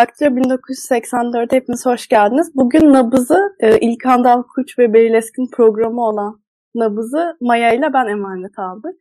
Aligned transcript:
Daktilo 0.00 0.36
1984 0.36 1.52
hepiniz 1.52 1.86
hoş 1.86 2.08
geldiniz. 2.08 2.50
Bugün 2.54 2.92
Nabız'ı 2.92 3.56
e, 3.60 3.78
İlkan 3.78 4.24
Dalkuç 4.24 4.78
ve 4.78 4.92
Beril 4.92 5.14
Eskin 5.14 5.50
programı 5.52 6.00
olan 6.00 6.42
Nabız'ı 6.74 7.36
Maya 7.40 7.72
ile 7.72 7.92
ben 7.92 8.06
emanet 8.06 8.58
aldık. 8.58 8.94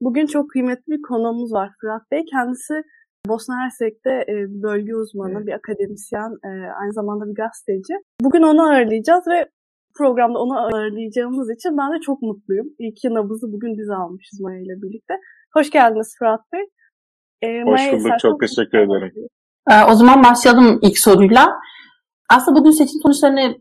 Bugün 0.00 0.26
çok 0.26 0.50
kıymetli 0.50 0.92
bir 0.92 1.02
konuğumuz 1.02 1.52
var 1.52 1.70
Fırat 1.80 2.10
Bey. 2.10 2.24
Kendisi 2.30 2.74
Bosna 3.28 3.54
Hersek'te 3.62 4.10
e, 4.10 4.34
bölge 4.62 4.94
uzmanı, 4.94 5.46
bir 5.46 5.52
akademisyen, 5.52 6.30
e, 6.44 6.50
aynı 6.80 6.92
zamanda 6.92 7.24
bir 7.26 7.34
gazeteci. 7.34 7.94
Bugün 8.20 8.42
onu 8.42 8.62
ağırlayacağız 8.62 9.24
ve 9.26 9.48
programda 9.98 10.38
onu 10.38 10.58
ağırlayacağımız 10.58 11.50
için 11.50 11.78
ben 11.78 11.92
de 11.94 12.00
çok 12.00 12.22
mutluyum. 12.22 12.66
İyi 12.78 12.94
ki 12.94 13.14
Nabız'ı 13.14 13.52
bugün 13.52 13.78
biz 13.78 13.90
almışız 13.90 14.40
Maya 14.40 14.60
ile 14.60 14.82
birlikte. 14.82 15.14
Hoş 15.52 15.70
geldiniz 15.70 16.14
Fırat 16.18 16.40
Bey. 16.52 16.64
E, 17.42 17.62
Hoş 17.62 17.80
Maya 17.80 17.92
bulduk, 17.92 18.18
çok 18.20 18.40
teşekkür 18.40 18.78
ederim. 18.78 19.12
Ee, 19.70 19.84
o 19.92 19.94
zaman 19.94 20.24
başlayalım 20.24 20.78
ilk 20.82 20.98
soruyla. 20.98 21.48
Aslında 22.30 22.60
bugün 22.60 22.70
seçim 22.70 23.00
sonuçlarını 23.02 23.56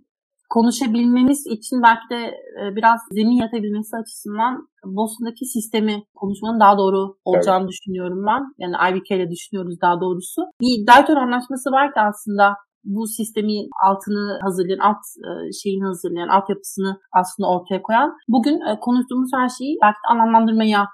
konuşabilmemiz 0.49 1.48
için 1.48 1.84
belki 1.84 2.09
de 2.09 2.21
e, 2.59 2.75
biraz 2.75 2.99
zemin 3.11 3.41
yatabilmesi 3.41 3.98
açısından 3.98 4.67
Boston'daki 4.85 5.45
sistemi 5.45 6.03
konuşmanın 6.16 6.59
daha 6.59 6.77
doğru 6.77 7.16
olacağını 7.25 7.63
evet. 7.63 7.71
düşünüyorum 7.71 8.25
ben. 8.27 8.41
Yani 8.58 8.75
IBK 8.89 9.11
ile 9.11 9.31
düşünüyoruz 9.31 9.81
daha 9.81 10.02
doğrusu. 10.02 10.41
Bir 10.61 10.88
Dayton 10.88 11.16
Anlaşması 11.16 11.71
var 11.71 11.94
ki 11.94 11.99
aslında 11.99 12.55
bu 12.83 13.08
sistemi 13.08 13.58
altını 13.85 14.39
hazırlayan, 14.41 14.80
alt 14.80 15.03
e, 15.27 15.52
şeyin 15.63 15.81
hazırlayan, 15.81 16.27
altyapısını 16.27 16.99
aslında 17.11 17.49
ortaya 17.49 17.81
koyan. 17.81 18.17
Bugün 18.27 18.61
e, 18.61 18.80
konuştuğumuz 18.80 19.30
her 19.35 19.49
şeyi 19.49 19.77
belki 19.83 19.95
de 19.95 20.08
anlamlandırmaya, 20.11 20.88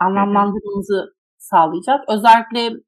anlamlandırmamızı 0.00 1.14
sağlayacak. 1.38 2.00
Özellikle 2.08 2.80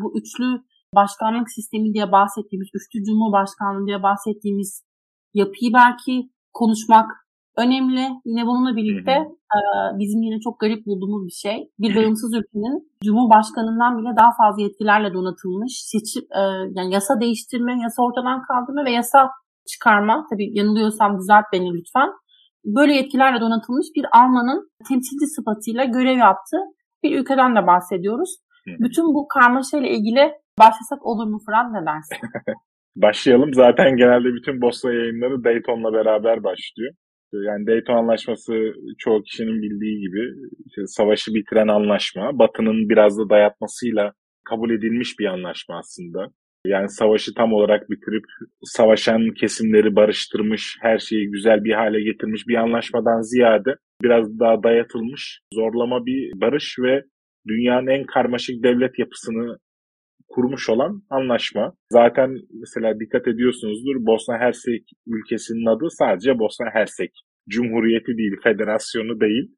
bu 0.00 0.18
üçlü 0.18 0.62
başkanlık 0.94 1.50
sistemi 1.50 1.94
diye 1.94 2.12
bahsettiğimiz, 2.12 2.68
üçlü 2.74 3.04
cumhurbaşkanlığı 3.04 3.86
diye 3.86 4.02
bahsettiğimiz 4.02 4.84
yapıyı 5.34 5.72
belki 5.74 6.30
konuşmak 6.52 7.10
önemli. 7.56 8.08
Yine 8.24 8.46
bununla 8.46 8.76
birlikte 8.76 9.12
e, 9.56 9.58
bizim 9.98 10.22
yine 10.22 10.40
çok 10.40 10.60
garip 10.60 10.86
bulduğumuz 10.86 11.26
bir 11.26 11.38
şey. 11.48 11.70
Bir 11.78 11.96
bağımsız 11.96 12.34
ülkenin 12.34 12.92
Cumhurbaşkanından 13.04 13.98
bile 13.98 14.16
daha 14.16 14.30
fazla 14.40 14.62
yetkilerle 14.62 15.14
donatılmış 15.14 15.72
seçim, 15.92 16.22
e, 16.22 16.42
yani 16.76 16.94
yasa 16.94 17.20
değiştirme, 17.20 17.82
yasa 17.82 18.02
ortadan 18.02 18.42
kaldırma 18.42 18.84
ve 18.84 18.90
yasa 18.90 19.30
çıkarma. 19.72 20.26
Tabii 20.30 20.58
yanılıyorsam 20.58 21.18
düzelt 21.18 21.44
beni 21.52 21.74
lütfen. 21.74 22.08
Böyle 22.64 22.94
yetkilerle 22.94 23.40
donatılmış 23.40 23.86
bir 23.96 24.06
Alman'ın 24.12 24.70
temsilci 24.88 25.26
sıfatıyla 25.26 25.84
görev 25.84 26.18
yaptığı 26.18 26.62
bir 27.02 27.20
ülkeden 27.20 27.56
de 27.56 27.66
bahsediyoruz. 27.66 28.30
Bütün 28.66 29.04
bu 29.14 29.28
karmaşayla 29.28 29.88
ilgili 29.88 30.32
başlasak 30.58 31.06
olur 31.06 31.26
mu 31.26 31.38
Fırat 31.46 31.72
ne 31.72 31.86
dersin? 31.86 32.28
Başlayalım. 32.96 33.54
Zaten 33.54 33.96
genelde 33.96 34.34
bütün 34.34 34.60
Bosna 34.60 34.92
yayınları 34.92 35.44
Dayton'la 35.44 35.92
beraber 35.92 36.44
başlıyor. 36.44 36.94
Yani 37.32 37.66
Dayton 37.66 37.94
Anlaşması 37.94 38.72
çoğu 38.98 39.22
kişinin 39.22 39.62
bildiği 39.62 40.00
gibi 40.00 40.20
işte 40.66 40.82
savaşı 40.86 41.34
bitiren 41.34 41.68
anlaşma. 41.68 42.38
Batı'nın 42.38 42.88
biraz 42.88 43.18
da 43.18 43.30
dayatmasıyla 43.30 44.12
kabul 44.44 44.70
edilmiş 44.70 45.18
bir 45.18 45.26
anlaşma 45.26 45.78
aslında. 45.78 46.26
Yani 46.66 46.88
savaşı 46.88 47.34
tam 47.34 47.52
olarak 47.52 47.90
bitirip 47.90 48.24
savaşan 48.62 49.34
kesimleri 49.40 49.96
barıştırmış, 49.96 50.78
her 50.80 50.98
şeyi 50.98 51.30
güzel 51.30 51.64
bir 51.64 51.72
hale 51.72 52.00
getirmiş 52.00 52.48
bir 52.48 52.54
anlaşmadan 52.54 53.20
ziyade 53.20 53.74
biraz 54.02 54.38
daha 54.40 54.62
dayatılmış, 54.62 55.40
zorlama 55.54 56.06
bir 56.06 56.40
barış 56.40 56.76
ve 56.78 57.02
dünyanın 57.48 57.86
en 57.86 58.04
karmaşık 58.06 58.62
devlet 58.62 58.98
yapısını 58.98 59.58
kurmuş 60.28 60.68
olan 60.68 61.02
anlaşma. 61.10 61.72
Zaten 61.92 62.38
mesela 62.52 63.00
dikkat 63.00 63.28
ediyorsunuzdur 63.28 64.06
Bosna 64.06 64.38
Hersek 64.38 64.82
ülkesinin 65.06 65.66
adı 65.66 65.86
sadece 65.90 66.38
Bosna 66.38 66.66
Hersek. 66.72 67.10
Cumhuriyeti 67.48 68.16
değil, 68.18 68.36
federasyonu 68.42 69.20
değil. 69.20 69.50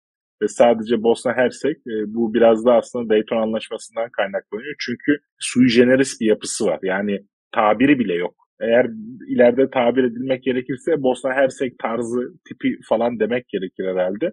Ve 0.43 0.49
sadece 0.49 1.03
Bosna 1.03 1.33
Hersek 1.37 1.77
e, 1.77 1.95
bu 2.07 2.35
biraz 2.35 2.65
da 2.65 2.75
aslında 2.75 3.09
Dayton 3.09 3.37
Anlaşması'ndan 3.37 4.11
kaynaklanıyor. 4.11 4.75
Çünkü 4.79 5.19
sui 5.39 5.67
generis 5.77 6.21
bir 6.21 6.27
yapısı 6.27 6.67
var. 6.67 6.79
Yani 6.83 7.19
tabiri 7.55 7.99
bile 7.99 8.15
yok. 8.15 8.35
Eğer 8.61 8.87
ileride 9.29 9.71
tabir 9.71 10.05
edilmek 10.05 10.43
gerekirse 10.43 11.03
Bosna 11.03 11.33
Hersek 11.33 11.79
tarzı 11.79 12.21
tipi 12.49 12.79
falan 12.89 13.21
demek 13.21 13.49
gerekir 13.49 13.85
herhalde. 13.85 14.33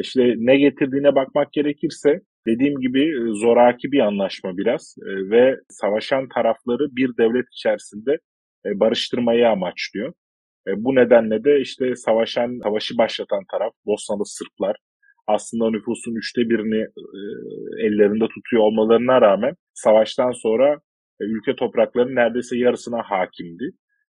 İşte 0.00 0.34
ne 0.36 0.56
getirdiğine 0.56 1.14
bakmak 1.14 1.52
gerekirse 1.52 2.20
Dediğim 2.46 2.80
gibi 2.80 3.02
e, 3.02 3.32
zoraki 3.40 3.92
bir 3.92 4.00
anlaşma 4.00 4.56
biraz 4.56 4.94
e, 5.02 5.30
ve 5.30 5.56
savaşan 5.68 6.28
tarafları 6.34 6.96
bir 6.96 7.16
devlet 7.16 7.46
içerisinde 7.52 8.18
e, 8.66 8.80
barıştırmayı 8.80 9.48
amaçlıyor. 9.48 10.12
Bu 10.76 10.94
nedenle 10.94 11.44
de 11.44 11.60
işte 11.60 11.96
savaşan, 11.96 12.60
savaşı 12.62 12.98
başlatan 12.98 13.44
taraf 13.50 13.72
Bosnalı 13.86 14.26
Sırplar 14.26 14.76
aslında 15.26 15.70
nüfusun 15.70 16.14
üçte 16.14 16.40
birini 16.50 16.86
ellerinde 17.78 18.28
tutuyor 18.28 18.62
olmalarına 18.62 19.20
rağmen 19.20 19.54
savaştan 19.74 20.32
sonra 20.32 20.78
ülke 21.20 21.56
topraklarının 21.56 22.14
neredeyse 22.14 22.58
yarısına 22.58 23.02
hakimdi. 23.02 23.70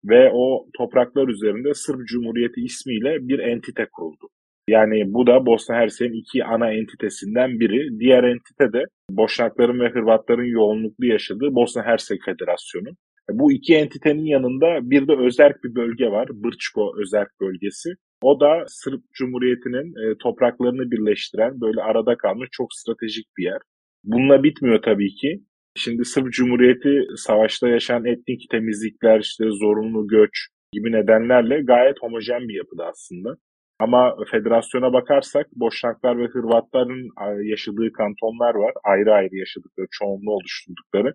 Ve 0.05 0.31
o 0.35 0.67
topraklar 0.79 1.29
üzerinde 1.29 1.75
Sırp 1.75 2.07
Cumhuriyeti 2.07 2.61
ismiyle 2.61 3.29
bir 3.29 3.39
entite 3.39 3.87
kuruldu. 3.93 4.29
Yani 4.71 5.05
bu 5.07 5.27
da 5.27 5.47
Bosna 5.47 5.75
Hersek'in 5.77 6.13
iki 6.13 6.45
ana 6.45 6.73
entitesinden 6.73 7.61
biri. 7.61 8.01
Diğer 8.01 8.25
entite 8.25 8.73
de 8.73 8.85
Boşnakların 9.11 9.81
ve 9.81 9.89
Hırvatların 9.89 10.53
yoğunluklu 10.59 11.07
yaşadığı 11.07 11.55
Bosna 11.55 11.83
Hersek 11.83 12.21
Federasyonu. 12.25 12.89
Bu 13.31 13.53
iki 13.53 13.75
entitenin 13.75 14.27
yanında 14.27 14.91
bir 14.91 15.09
de 15.09 15.13
özerk 15.27 15.65
bir 15.65 15.75
bölge 15.75 16.07
var. 16.07 16.29
Brçko 16.29 16.95
özerk 17.01 17.29
bölgesi. 17.41 17.91
O 18.23 18.41
da 18.41 18.65
Sırp 18.67 19.03
Cumhuriyeti'nin 19.13 19.89
e, 20.03 20.19
topraklarını 20.19 20.91
birleştiren 20.91 21.61
böyle 21.61 21.83
arada 21.83 22.17
kalmış 22.17 22.49
çok 22.53 22.69
stratejik 22.75 23.27
bir 23.39 23.45
yer. 23.45 23.61
Bununla 24.05 24.43
bitmiyor 24.43 24.83
tabii 24.83 25.15
ki. 25.15 25.41
Şimdi 25.77 26.05
Sırp 26.05 26.33
Cumhuriyeti 26.33 27.03
savaşta 27.17 27.69
yaşayan 27.69 28.05
etnik 28.05 28.51
temizlikler, 28.51 29.21
işte 29.21 29.45
zorunlu 29.51 30.09
göç 30.09 30.49
gibi 30.73 30.93
nedenlerle 30.93 31.63
gayet 31.63 31.97
homojen 32.03 32.49
bir 32.49 32.55
yapıda 32.55 32.87
aslında. 32.87 33.37
Ama 33.81 34.17
federasyona 34.31 34.93
bakarsak 34.93 35.47
Boşnaklar 35.53 36.19
ve 36.19 36.27
Hırvatların 36.27 37.09
yaşadığı 37.43 37.93
kantonlar 37.93 38.55
var. 38.55 38.73
Ayrı 38.85 39.13
ayrı 39.15 39.37
yaşadıkları, 39.37 39.87
çoğunluğu 39.91 40.31
oluşturdukları. 40.33 41.15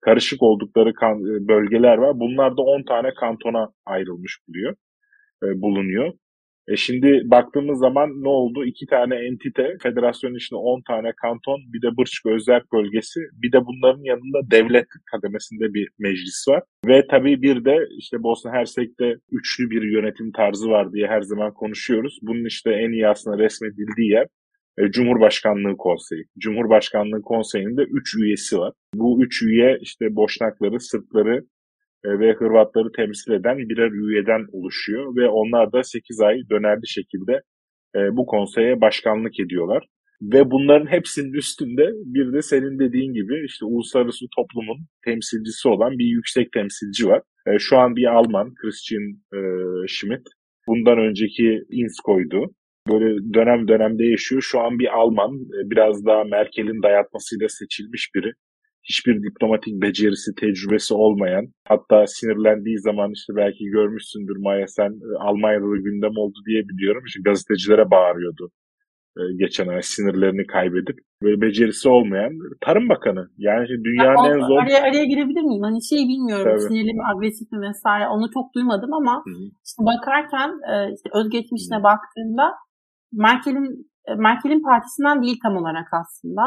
Karışık 0.00 0.42
oldukları 0.42 0.94
kan, 0.94 1.14
e, 1.20 1.48
bölgeler 1.48 1.98
var. 1.98 2.20
Bunlar 2.20 2.56
da 2.56 2.62
10 2.62 2.82
tane 2.82 3.14
kantona 3.14 3.68
ayrılmış 3.86 4.38
buluyor, 4.48 4.74
e, 5.44 5.46
bulunuyor. 5.62 6.12
E 6.68 6.76
şimdi 6.76 7.20
baktığımız 7.24 7.78
zaman 7.78 8.08
ne 8.22 8.28
oldu? 8.28 8.64
İki 8.64 8.86
tane 8.86 9.14
entite, 9.14 9.76
federasyonun 9.82 10.34
içinde 10.34 10.58
10 10.58 10.82
tane 10.82 11.12
kanton, 11.22 11.60
bir 11.72 11.82
de 11.82 11.96
Bırçık 11.96 12.26
Özel 12.26 12.60
Bölgesi, 12.72 13.20
bir 13.42 13.52
de 13.52 13.66
bunların 13.66 14.02
yanında 14.02 14.50
devlet 14.50 14.86
kademesinde 15.10 15.74
bir 15.74 15.88
meclis 15.98 16.48
var. 16.48 16.62
Ve 16.86 17.06
tabii 17.10 17.42
bir 17.42 17.64
de 17.64 17.76
işte 17.98 18.22
Bosna 18.22 18.52
Hersek'te 18.52 19.14
üçlü 19.30 19.70
bir 19.70 19.82
yönetim 19.82 20.32
tarzı 20.32 20.68
var 20.68 20.92
diye 20.92 21.06
her 21.06 21.22
zaman 21.22 21.54
konuşuyoruz. 21.54 22.18
Bunun 22.22 22.44
işte 22.44 22.70
en 22.70 22.92
iyi 22.92 23.08
aslında 23.08 23.38
resmedildiği 23.38 24.10
yer 24.10 24.26
e, 24.78 24.90
Cumhurbaşkanlığı 24.90 25.76
Konseyi. 25.76 26.24
Cumhurbaşkanlığı 26.38 27.22
Konseyi'nde 27.22 27.82
üç 27.82 28.14
üyesi 28.14 28.58
var. 28.58 28.72
Bu 28.94 29.24
üç 29.24 29.42
üye 29.42 29.78
işte 29.80 30.16
Boşnakları, 30.16 30.80
Sırpları 30.80 31.40
ve 32.04 32.32
Hırvatları 32.32 32.92
temsil 32.96 33.32
eden 33.32 33.58
birer 33.58 33.90
üyeden 33.90 34.46
oluşuyor 34.52 35.16
ve 35.16 35.28
onlar 35.28 35.72
da 35.72 35.82
8 35.82 36.20
ay 36.20 36.40
dönerli 36.50 36.88
şekilde 36.88 37.32
e, 37.96 38.16
bu 38.16 38.26
konseye 38.26 38.80
başkanlık 38.80 39.40
ediyorlar. 39.40 39.86
Ve 40.22 40.50
bunların 40.50 40.86
hepsinin 40.86 41.32
üstünde 41.32 41.90
bir 42.04 42.32
de 42.32 42.42
senin 42.42 42.78
dediğin 42.78 43.12
gibi 43.12 43.44
işte 43.46 43.64
uluslararası 43.64 44.26
toplumun 44.36 44.78
temsilcisi 45.04 45.68
olan 45.68 45.98
bir 45.98 46.04
yüksek 46.04 46.52
temsilci 46.52 47.06
var. 47.06 47.22
E, 47.46 47.58
şu 47.58 47.78
an 47.78 47.96
bir 47.96 48.06
Alman, 48.16 48.54
Christian 48.54 49.04
Schmidt. 49.86 50.28
Bundan 50.68 50.98
önceki 50.98 51.62
Insko'ydu. 51.70 52.54
Böyle 52.88 53.34
dönem 53.34 53.68
dönem 53.68 53.98
değişiyor. 53.98 54.42
Şu 54.42 54.60
an 54.60 54.78
bir 54.78 54.98
Alman, 54.98 55.30
biraz 55.70 56.06
daha 56.06 56.24
Merkel'in 56.24 56.82
dayatmasıyla 56.82 57.48
seçilmiş 57.48 58.10
biri 58.14 58.32
hiçbir 58.88 59.22
diplomatik 59.22 59.82
becerisi, 59.82 60.34
tecrübesi 60.34 60.94
olmayan, 60.94 61.46
hatta 61.68 62.06
sinirlendiği 62.06 62.78
zaman 62.78 63.10
işte 63.12 63.36
belki 63.36 63.64
görmüşsündür 63.64 64.36
Maya 64.36 64.66
sen 64.66 64.90
e, 64.90 65.18
Almanya'da 65.18 65.70
da 65.72 65.76
gündem 65.76 66.16
oldu 66.16 66.38
diye 66.46 66.62
biliyorum. 66.68 67.02
İşte 67.06 67.20
gazetecilere 67.24 67.90
bağırıyordu 67.90 68.50
e, 69.18 69.22
geçen 69.38 69.68
ay 69.68 69.82
sinirlerini 69.82 70.46
kaybedip 70.46 70.98
böyle 71.22 71.40
becerisi 71.40 71.88
olmayan 71.88 72.32
Tarım 72.60 72.88
Bakanı. 72.88 73.28
Yani 73.38 73.68
dünyanın 73.68 74.24
ya, 74.24 74.34
en 74.34 74.40
zor... 74.48 74.58
Araya, 74.62 74.80
araya 74.82 75.04
girebilir 75.04 75.42
miyim? 75.42 75.62
Hani 75.62 75.84
şey 75.84 75.98
bilmiyorum 75.98 76.44
Tabii. 76.50 76.60
sinirli 76.60 76.92
mi, 76.94 77.02
agresif 77.14 77.52
mi 77.52 77.60
vesaire 77.68 78.08
onu 78.08 78.30
çok 78.34 78.54
duymadım 78.54 78.92
ama 78.92 79.14
Hı-hı. 79.26 79.44
işte 79.66 79.80
bakarken 79.90 80.50
e, 80.72 80.74
işte 80.94 81.08
özgeçmişine 81.18 81.76
Hı-hı. 81.76 81.84
baktığında 81.84 82.44
Merkel'in 83.12 83.90
Merkel'in 84.16 84.62
partisinden 84.62 85.22
değil 85.22 85.38
tam 85.42 85.56
olarak 85.56 85.88
aslında 86.00 86.42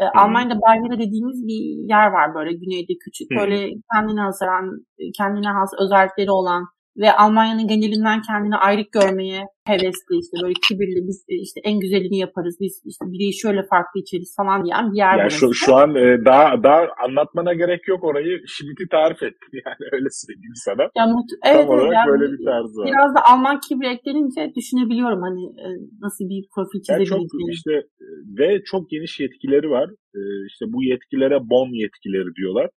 E, 0.00 0.04
Almanya'da 0.04 0.60
Bavyera 0.60 0.98
dediğimiz 0.98 1.46
bir 1.46 1.88
yer 1.88 2.06
var 2.06 2.34
böyle 2.34 2.52
güneyde 2.52 2.92
küçük 3.04 3.30
böyle 3.30 3.70
kendine 3.94 4.20
hasaran, 4.20 4.86
kendine 5.16 5.48
has 5.48 5.70
özellikleri 5.78 6.30
olan 6.30 6.64
ve 6.96 7.12
Almanya'nın 7.12 7.68
genelinden 7.68 8.22
kendini 8.22 8.56
ayrık 8.56 8.92
görmeye 8.92 9.42
hevesli 9.66 10.14
işte 10.22 10.36
böyle 10.42 10.54
kibirli 10.68 11.00
biz 11.08 11.24
işte 11.28 11.60
en 11.64 11.80
güzelini 11.80 12.18
yaparız 12.18 12.56
biz 12.60 12.82
işte 12.84 13.04
bireyi 13.12 13.34
şöyle 13.42 13.62
farklı 13.62 14.00
içeriz 14.00 14.34
falan 14.36 14.64
diyen 14.64 14.92
bir 14.92 14.96
yer 14.96 15.18
yani 15.18 15.30
şu, 15.30 15.54
şu 15.54 15.74
an 15.76 15.94
e, 15.94 16.24
daha 16.24 16.62
daha 16.62 16.80
anlatmana 17.04 17.54
gerek 17.54 17.88
yok 17.88 18.04
orayı 18.04 18.40
Schmidt'i 18.46 18.88
tarif 18.90 19.22
ettin 19.22 19.52
yani 19.66 19.84
öyle 19.92 20.08
söyleyeyim 20.10 20.58
sana. 20.66 20.82
Ya, 20.96 21.04
mut- 21.06 21.38
evet, 21.44 21.66
Tam 21.66 21.78
olarak 21.78 21.94
yani, 21.94 22.08
böyle 22.10 22.32
bir 22.32 22.44
tarzı 22.44 22.80
var. 22.80 22.86
Biraz 22.86 23.14
da 23.14 23.20
Alman 23.30 23.60
kibir 23.68 23.86
eklenince 23.86 24.52
düşünebiliyorum 24.56 25.22
hani 25.22 25.44
e, 25.64 25.66
nasıl 26.00 26.24
bir 26.32 26.42
profil 26.54 26.80
Yani 26.88 27.04
çizebileceğini. 27.04 27.50
işte 27.50 27.72
e, 27.72 28.06
ve 28.38 28.62
çok 28.64 28.90
geniş 28.90 29.20
yetkileri 29.20 29.70
var. 29.70 29.88
E, 30.18 30.20
işte 30.50 30.64
bu 30.68 30.82
yetkilere 30.82 31.38
bon 31.50 31.68
yetkileri 31.82 32.34
diyorlar. 32.34 32.70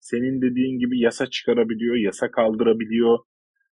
Senin 0.00 0.42
dediğin 0.42 0.78
gibi 0.78 1.00
yasa 1.00 1.26
çıkarabiliyor, 1.26 1.96
yasa 1.96 2.30
kaldırabiliyor, 2.30 3.18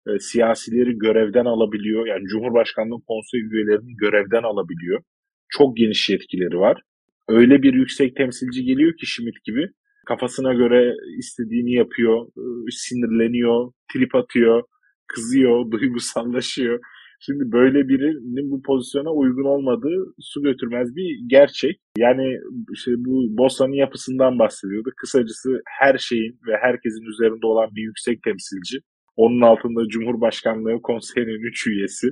e, 0.07 0.19
siyasileri 0.19 0.97
görevden 0.97 1.45
alabiliyor. 1.45 2.07
Yani 2.07 2.23
Cumhurbaşkanlığı 2.27 3.01
konsey 3.07 3.41
üyelerini 3.41 3.95
görevden 3.95 4.43
alabiliyor. 4.43 5.01
Çok 5.49 5.77
geniş 5.77 6.09
yetkileri 6.09 6.59
var. 6.59 6.81
Öyle 7.27 7.63
bir 7.63 7.73
yüksek 7.73 8.15
temsilci 8.15 8.63
geliyor 8.63 8.97
ki 8.97 9.05
Schmidt 9.05 9.43
gibi 9.43 9.67
kafasına 10.07 10.53
göre 10.53 10.93
istediğini 11.17 11.73
yapıyor, 11.73 12.27
e, 12.27 12.71
sinirleniyor, 12.71 13.71
trip 13.93 14.15
atıyor, 14.15 14.63
kızıyor, 15.07 15.71
duygusallaşıyor. 15.71 16.79
Şimdi 17.25 17.51
böyle 17.51 17.87
birinin 17.87 18.51
bu 18.51 18.61
pozisyona 18.61 19.11
uygun 19.11 19.43
olmadığı 19.43 20.13
su 20.19 20.41
götürmez 20.41 20.95
bir 20.95 21.19
gerçek. 21.27 21.79
Yani 21.97 22.37
işte 22.73 22.91
bu 22.97 23.37
Bosna'nın 23.37 23.73
yapısından 23.73 24.39
bahsediyordu. 24.39 24.89
Kısacası 24.97 25.61
her 25.79 25.97
şeyin 25.97 26.39
ve 26.47 26.57
herkesin 26.61 27.05
üzerinde 27.05 27.45
olan 27.45 27.69
bir 27.75 27.81
yüksek 27.81 28.23
temsilci. 28.23 28.77
Onun 29.15 29.41
altında 29.41 29.87
Cumhurbaşkanlığı 29.87 30.81
konseyinin 30.81 31.41
üç 31.49 31.67
üyesi, 31.67 32.07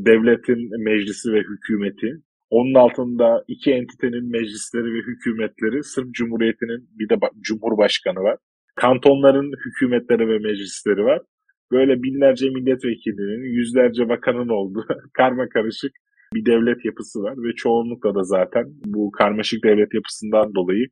devletin 0.00 0.82
meclisi 0.84 1.32
ve 1.32 1.40
hükümeti. 1.40 2.22
Onun 2.50 2.74
altında 2.74 3.44
iki 3.48 3.72
entitenin 3.72 4.30
meclisleri 4.30 4.84
ve 4.84 4.98
hükümetleri, 4.98 5.82
Sırp 5.82 6.14
Cumhuriyeti'nin 6.14 6.88
bir 6.98 7.08
de 7.08 7.14
Cumhurbaşkanı 7.40 8.20
var. 8.20 8.36
Kantonların 8.76 9.52
hükümetleri 9.66 10.28
ve 10.28 10.38
meclisleri 10.38 11.04
var. 11.04 11.20
Böyle 11.72 12.02
binlerce 12.02 12.50
milletvekilinin, 12.50 13.54
yüzlerce 13.54 14.08
bakanın 14.08 14.48
olduğu 14.48 14.86
karma 15.14 15.48
karışık 15.48 15.92
bir 16.34 16.46
devlet 16.46 16.84
yapısı 16.84 17.22
var 17.22 17.34
ve 17.36 17.54
çoğunlukla 17.54 18.14
da 18.14 18.22
zaten 18.22 18.64
bu 18.84 19.10
karmaşık 19.10 19.64
devlet 19.64 19.94
yapısından 19.94 20.54
dolayı 20.54 20.86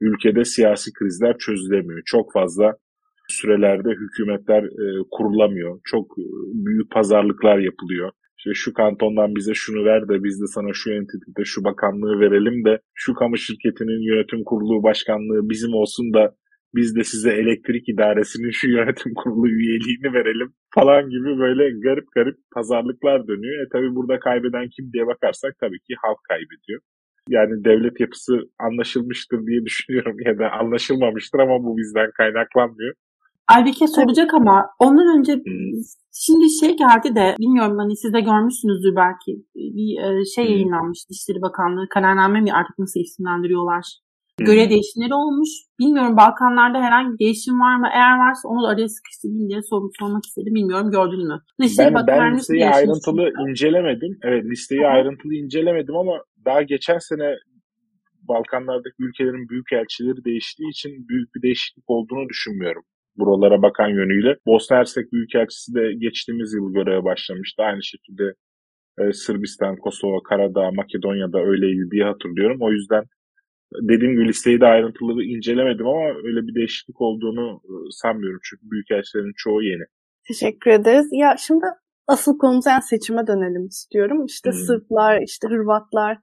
ülkede 0.00 0.44
siyasi 0.44 0.92
krizler 0.92 1.38
çözülemiyor. 1.38 2.02
Çok 2.04 2.32
fazla 2.32 2.76
sürelerde 3.28 3.90
hükümetler 3.90 4.62
e, 4.62 5.04
kurulamıyor. 5.10 5.80
Çok 5.84 6.18
e, 6.18 6.24
büyük 6.66 6.90
pazarlıklar 6.90 7.58
yapılıyor. 7.58 8.10
İşte 8.38 8.54
şu 8.54 8.72
kantondan 8.72 9.34
bize 9.36 9.54
şunu 9.54 9.84
ver 9.84 10.08
de 10.08 10.24
biz 10.24 10.40
de 10.42 10.46
sana 10.46 10.72
şu 10.72 10.92
entitede 10.92 11.44
şu 11.44 11.64
bakanlığı 11.64 12.20
verelim 12.20 12.64
de 12.64 12.78
şu 12.94 13.14
kamu 13.14 13.36
şirketinin 13.36 14.02
yönetim 14.02 14.44
kurulu 14.44 14.82
başkanlığı 14.82 15.50
bizim 15.50 15.74
olsun 15.74 16.14
da 16.14 16.34
biz 16.74 16.96
de 16.96 17.04
size 17.04 17.30
elektrik 17.30 17.88
idaresinin 17.88 18.50
şu 18.50 18.68
yönetim 18.68 19.14
kurulu 19.14 19.48
üyeliğini 19.48 20.12
verelim 20.12 20.54
falan 20.74 21.10
gibi 21.10 21.38
böyle 21.38 21.80
garip 21.80 22.12
garip 22.14 22.36
pazarlıklar 22.54 23.28
dönüyor. 23.28 23.66
E 23.66 23.68
tabi 23.72 23.94
burada 23.94 24.18
kaybeden 24.18 24.68
kim 24.68 24.92
diye 24.92 25.06
bakarsak 25.06 25.52
tabii 25.60 25.78
ki 25.78 25.94
halk 26.02 26.18
kaybediyor. 26.28 26.80
Yani 27.28 27.64
devlet 27.64 28.00
yapısı 28.00 28.40
anlaşılmıştır 28.58 29.46
diye 29.46 29.64
düşünüyorum 29.64 30.16
ya 30.26 30.38
da 30.38 30.50
anlaşılmamıştır 30.50 31.38
ama 31.38 31.64
bu 31.64 31.76
bizden 31.76 32.10
kaynaklanmıyor. 32.16 32.94
Aybike 33.48 33.86
soracak 33.86 34.34
ama 34.34 34.66
ondan 34.78 35.18
önce 35.18 35.32
şimdi 36.12 36.50
şey 36.60 36.76
geldi 36.76 37.14
de 37.14 37.34
bilmiyorum 37.40 37.78
hani 37.78 37.96
siz 37.96 38.12
de 38.12 38.20
görmüşsünüzdür 38.20 38.96
belki 38.96 39.32
bir 39.54 39.90
e, 40.02 40.24
şey 40.34 40.44
yayınlanmış 40.44 40.98
Dışişleri 41.10 41.42
Bakanlığı 41.42 41.88
kararname 41.88 42.40
mi 42.40 42.52
artık 42.52 42.78
nasıl 42.78 43.00
isimlendiriyorlar. 43.00 43.84
Görev 44.38 44.70
değişimleri 44.70 45.14
olmuş. 45.14 45.48
Bilmiyorum 45.78 46.16
Balkanlarda 46.16 46.78
herhangi 46.82 47.12
bir 47.12 47.18
değişim 47.24 47.60
var 47.60 47.76
mı? 47.76 47.88
Eğer 47.94 48.18
varsa 48.18 48.48
onu 48.48 48.62
da 48.62 48.68
araya 48.68 48.88
sıkıştırayım 48.88 49.48
diye 49.48 49.62
sor, 49.62 49.90
sormak 49.98 50.24
istedim. 50.26 50.54
Bilmiyorum 50.54 50.90
gördün 50.90 51.28
mü? 51.28 51.38
Dışişleri 51.60 51.94
ben, 51.94 52.06
ben 52.06 52.36
listeyi 52.36 52.68
ayrıntılı 52.68 53.24
çünkü. 53.36 53.50
incelemedim. 53.50 54.18
Evet 54.22 54.44
listeyi 54.44 54.80
Hı-hı. 54.80 54.90
ayrıntılı 54.90 55.34
incelemedim 55.34 55.96
ama 55.96 56.12
daha 56.44 56.62
geçen 56.62 56.98
sene 56.98 57.34
Balkanlardaki 58.28 58.96
ülkelerin 58.98 59.48
büyük 59.48 59.72
elçileri 59.72 60.24
değiştiği 60.24 60.70
için 60.70 61.08
büyük 61.08 61.34
bir 61.34 61.42
değişiklik 61.42 61.84
olduğunu 61.90 62.28
düşünmüyorum 62.28 62.82
buralara 63.16 63.62
bakan 63.62 63.88
yönüyle. 63.88 64.36
Bosna 64.46 64.76
Hersek 64.76 65.12
Büyükelçisi 65.12 65.74
de 65.74 65.92
geçtiğimiz 65.98 66.54
yıl 66.54 66.72
göreve 66.72 67.04
başlamıştı. 67.04 67.62
Aynı 67.62 67.82
şekilde 67.82 68.34
e, 68.98 69.12
Sırbistan, 69.12 69.76
Kosova, 69.76 70.22
Karadağ, 70.22 70.70
Makedonya'da 70.70 71.38
öyleydi 71.38 71.90
diye 71.90 72.04
hatırlıyorum. 72.04 72.58
O 72.60 72.72
yüzden 72.72 73.04
dediğim 73.82 74.12
gibi 74.14 74.28
listeyi 74.28 74.60
de 74.60 74.66
ayrıntılı 74.66 75.22
incelemedim 75.22 75.86
ama 75.86 76.06
öyle 76.24 76.46
bir 76.46 76.54
değişiklik 76.54 77.00
olduğunu 77.00 77.60
e, 77.64 77.74
sanmıyorum. 77.90 78.40
Çünkü 78.44 78.70
büyükelçilerin 78.70 79.32
çoğu 79.36 79.62
yeni. 79.62 79.84
Teşekkür 80.28 80.70
ederiz. 80.70 81.08
Ya 81.12 81.36
şimdi 81.38 81.64
asıl 82.06 82.38
konumuza 82.38 82.70
yani 82.70 82.82
seçime 82.82 83.26
dönelim 83.26 83.66
istiyorum. 83.66 84.24
İşte 84.26 84.50
hmm. 84.50 84.58
Sırplar, 84.58 85.22
işte 85.22 85.48
Hırvatlar, 85.48 86.18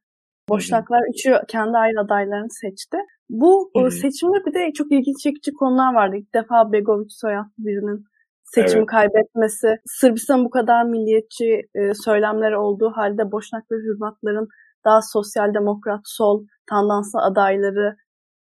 Boşnaklar 0.50 1.02
üçü 1.14 1.34
kendi 1.48 1.78
ayrı 1.78 2.00
adaylarını 2.00 2.50
seçti. 2.50 2.98
Bu 3.30 3.72
Hı-hı. 3.76 3.92
seçimde 3.92 4.46
bir 4.46 4.54
de 4.54 4.74
çok 4.74 4.92
ilginç 4.92 5.20
çekici 5.24 5.54
konular 5.54 5.94
vardı. 5.94 6.16
İlk 6.18 6.34
defa 6.34 6.72
Begovic 6.72 7.10
soyadlı 7.10 7.52
birinin 7.58 8.06
seçimi 8.44 8.80
evet. 8.80 8.90
kaybetmesi, 8.90 9.68
Sırbistan 9.86 10.46
bu 10.46 10.50
kadar 10.50 10.84
milliyetçi 10.86 11.62
e, 11.76 11.94
söylemleri 11.94 12.58
olduğu 12.58 12.92
halde 12.96 13.32
Boşnak 13.32 13.72
ve 13.72 13.76
Hırvatların 13.76 14.48
daha 14.86 15.02
sosyal 15.02 15.54
demokrat, 15.54 16.02
sol, 16.04 16.46
tandanslı 16.70 17.20
adayları 17.22 17.96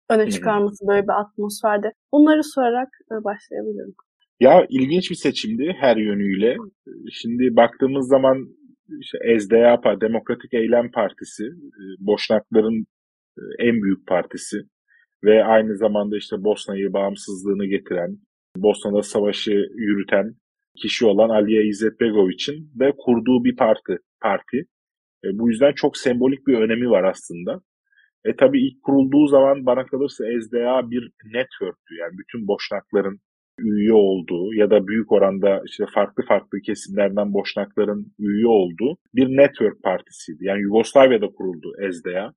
öne 0.10 0.32
çıkarması 0.32 0.84
Hı-hı. 0.84 0.90
böyle 0.90 1.04
bir 1.04 1.20
atmosferde. 1.22 1.94
Bunları 2.12 2.44
sorarak 2.44 2.90
e, 3.12 3.24
başlayabilirim. 3.24 3.94
Ya 4.40 4.66
ilginç 4.70 5.12
bir 5.12 5.16
seçimdi 5.16 5.76
her 5.80 5.98
yönüyle. 5.98 6.56
Şimdi 7.12 7.56
baktığımız 7.56 8.08
zaman 8.08 8.48
işte 9.00 9.40
SDAPA, 9.40 10.02
Demokratik 10.02 10.54
Eylem 10.54 10.92
Partisi, 10.92 11.44
e, 11.44 11.82
Boşnakların 12.00 12.86
e, 13.38 13.42
en 13.60 13.82
büyük 13.82 14.08
partisi 14.08 14.58
ve 15.24 15.44
aynı 15.44 15.78
zamanda 15.78 16.18
işte 16.18 16.44
Bosna'yı 16.44 16.94
bağımsızlığını 16.94 17.66
getiren, 17.66 18.18
Bosna'da 18.58 19.02
savaşı 19.02 19.52
yürüten 19.76 20.36
kişi 20.82 21.06
olan 21.06 21.30
Alija 21.30 21.62
Izetbegoviç'in 21.62 22.72
de 22.80 22.94
kurduğu 22.98 23.44
bir 23.44 23.56
parti. 23.56 23.98
parti. 24.22 24.58
E, 25.24 25.28
bu 25.34 25.50
yüzden 25.50 25.74
çok 25.76 25.98
sembolik 25.98 26.48
bir 26.48 26.58
önemi 26.58 26.90
var 26.90 27.04
aslında. 27.04 27.62
E 28.26 28.36
tabii 28.36 28.68
ilk 28.68 28.84
kurulduğu 28.84 29.28
zaman 29.28 29.66
bana 29.66 29.86
kalırsa 29.86 30.24
SDA 30.42 30.92
bir 30.92 31.12
network'tü. 31.26 31.96
Yani 31.96 32.18
bütün 32.18 32.48
Boşnakların 32.48 33.20
üye 33.60 33.94
olduğu 33.94 34.54
ya 34.54 34.70
da 34.70 34.88
büyük 34.88 35.12
oranda 35.12 35.62
işte 35.66 35.86
farklı 35.94 36.24
farklı 36.24 36.62
kesimlerden 36.62 37.34
Boşnakların 37.34 38.14
üye 38.20 38.48
olduğu 38.48 38.98
bir 39.16 39.28
network 39.28 39.84
partisiydi. 39.84 40.46
Yani 40.46 40.62
Yugoslavya'da 40.62 41.28
kuruldu 41.28 41.74
SDA. 41.92 42.34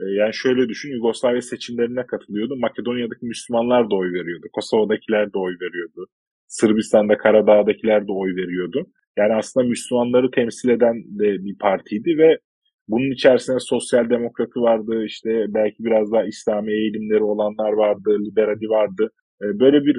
E, 0.00 0.04
yani 0.04 0.34
şöyle 0.34 0.68
düşün, 0.68 0.92
Yugoslavya 0.92 1.42
seçimlerine 1.42 2.06
katılıyordu. 2.06 2.56
Makedonya'daki 2.56 3.26
Müslümanlar 3.26 3.90
da 3.90 3.94
oy 3.94 4.12
veriyordu. 4.12 4.46
Kosova'dakiler 4.52 5.32
de 5.32 5.38
oy 5.38 5.54
veriyordu. 5.60 6.06
Sırbistan'da, 6.46 7.16
Karadağ'dakiler 7.18 8.08
de 8.08 8.12
oy 8.12 8.36
veriyordu. 8.36 8.86
Yani 9.18 9.34
aslında 9.34 9.66
Müslümanları 9.66 10.30
temsil 10.30 10.68
eden 10.68 11.04
de 11.18 11.44
bir 11.44 11.58
partiydi 11.58 12.18
ve 12.18 12.38
bunun 12.88 13.10
içerisinde 13.10 13.58
sosyal 13.60 14.10
demokratı 14.10 14.60
vardı, 14.60 15.04
işte 15.04 15.46
belki 15.48 15.84
biraz 15.84 16.12
daha 16.12 16.24
İslami 16.24 16.72
eğilimleri 16.72 17.22
olanlar 17.22 17.72
vardı, 17.72 18.18
liberali 18.26 18.68
vardı. 18.68 19.10
E, 19.42 19.60
böyle 19.60 19.84
bir 19.86 19.96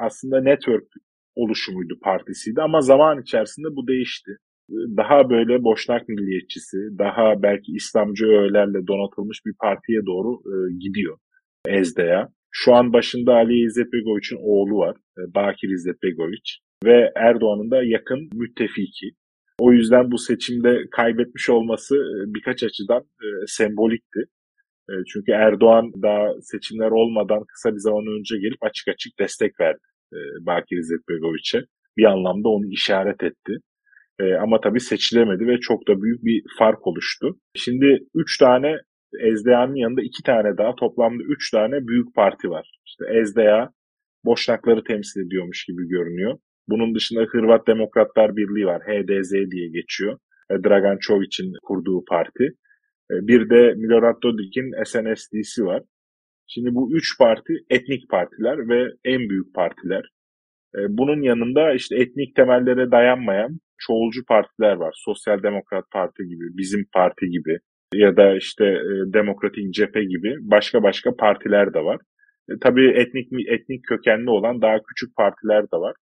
aslında 0.00 0.40
network 0.40 0.88
oluşumuydu 1.34 1.98
partisiydi 2.02 2.62
ama 2.62 2.80
zaman 2.80 3.22
içerisinde 3.22 3.68
bu 3.76 3.88
değişti. 3.88 4.30
Daha 4.70 5.30
böyle 5.30 5.64
boşnak 5.64 6.08
milliyetçisi, 6.08 6.76
daha 6.98 7.42
belki 7.42 7.72
İslamcı 7.72 8.26
öğelerle 8.26 8.86
donatılmış 8.86 9.38
bir 9.46 9.54
partiye 9.60 10.06
doğru 10.06 10.30
e, 10.52 10.54
gidiyor 10.78 11.18
Ezde'ya. 11.66 12.28
Şu 12.50 12.74
an 12.74 12.92
başında 12.92 13.34
Ali 13.34 13.64
İzzet 13.64 13.86
oğlu 14.38 14.78
var, 14.78 14.96
e, 15.18 15.34
Bakir 15.34 15.68
İzzet 15.68 15.96
ve 16.84 17.12
Erdoğan'ın 17.16 17.70
da 17.70 17.82
yakın 17.84 18.28
müttefiki. 18.34 19.10
O 19.58 19.72
yüzden 19.72 20.10
bu 20.10 20.18
seçimde 20.18 20.82
kaybetmiş 20.90 21.50
olması 21.50 21.94
e, 21.94 22.34
birkaç 22.34 22.62
açıdan 22.62 23.00
e, 23.00 23.28
sembolikti. 23.46 24.20
E, 24.90 24.92
çünkü 25.12 25.32
Erdoğan 25.32 25.92
daha 26.02 26.40
seçimler 26.42 26.90
olmadan 26.90 27.44
kısa 27.44 27.72
bir 27.74 27.78
zaman 27.78 28.06
önce 28.06 28.36
gelip 28.36 28.62
açık 28.62 28.88
açık 28.88 29.18
destek 29.18 29.60
verdi 29.60 29.89
e, 30.12 30.18
Bakir 30.46 30.76
İzzetbegoviç'e. 30.76 31.60
Bir 31.96 32.04
anlamda 32.04 32.48
onu 32.48 32.66
işaret 32.66 33.22
etti. 33.22 33.52
E, 34.20 34.34
ama 34.34 34.60
tabii 34.60 34.80
seçilemedi 34.80 35.46
ve 35.46 35.60
çok 35.60 35.88
da 35.88 36.02
büyük 36.02 36.24
bir 36.24 36.42
fark 36.58 36.86
oluştu. 36.86 37.36
Şimdi 37.54 37.98
üç 38.14 38.38
tane 38.38 38.76
SDA'nın 39.36 39.74
yanında 39.74 40.02
iki 40.02 40.22
tane 40.22 40.58
daha 40.58 40.74
toplamda 40.74 41.22
üç 41.22 41.50
tane 41.50 41.86
büyük 41.86 42.14
parti 42.14 42.50
var. 42.50 42.80
İşte 42.86 43.24
SDA 43.26 43.70
Boşnakları 44.24 44.84
temsil 44.84 45.26
ediyormuş 45.26 45.64
gibi 45.64 45.88
görünüyor. 45.88 46.38
Bunun 46.68 46.94
dışında 46.94 47.20
Hırvat 47.20 47.66
Demokratlar 47.66 48.36
Birliği 48.36 48.66
var. 48.66 48.82
HDZ 48.82 49.32
diye 49.50 49.68
geçiyor. 49.68 50.18
E, 50.50 50.54
Dragan 50.64 50.98
Čović'in 51.00 51.52
kurduğu 51.62 52.04
parti. 52.04 52.44
E, 53.10 53.14
bir 53.28 53.50
de 53.50 53.74
Milorad 53.74 54.22
Dodik'in 54.22 54.84
SNSD 54.84 55.64
var. 55.64 55.82
Şimdi 56.52 56.74
bu 56.74 56.96
üç 56.96 57.18
parti 57.18 57.52
etnik 57.70 58.10
partiler 58.10 58.68
ve 58.68 58.88
en 59.04 59.28
büyük 59.30 59.54
partiler. 59.54 60.04
E, 60.74 60.78
bunun 60.88 61.22
yanında 61.22 61.74
işte 61.74 61.96
etnik 61.96 62.36
temellere 62.36 62.90
dayanmayan 62.90 63.58
çoğulcu 63.78 64.24
partiler 64.24 64.74
var. 64.74 64.94
Sosyal 64.96 65.42
Demokrat 65.42 65.90
Parti 65.90 66.22
gibi, 66.22 66.44
Bizim 66.58 66.84
Parti 66.92 67.26
gibi 67.26 67.58
ya 67.94 68.16
da 68.16 68.36
işte 68.36 68.64
Demokratik 69.06 69.74
Cephe 69.74 70.04
gibi 70.04 70.36
başka 70.40 70.82
başka 70.82 71.16
partiler 71.16 71.74
de 71.74 71.84
var. 71.84 72.00
Tabii 72.60 72.88
etnik 72.88 73.28
etnik 73.48 73.84
kökenli 73.84 74.30
olan 74.30 74.62
daha 74.62 74.76
küçük 74.88 75.16
partiler 75.16 75.62
de 75.62 75.76
var. 75.76 75.94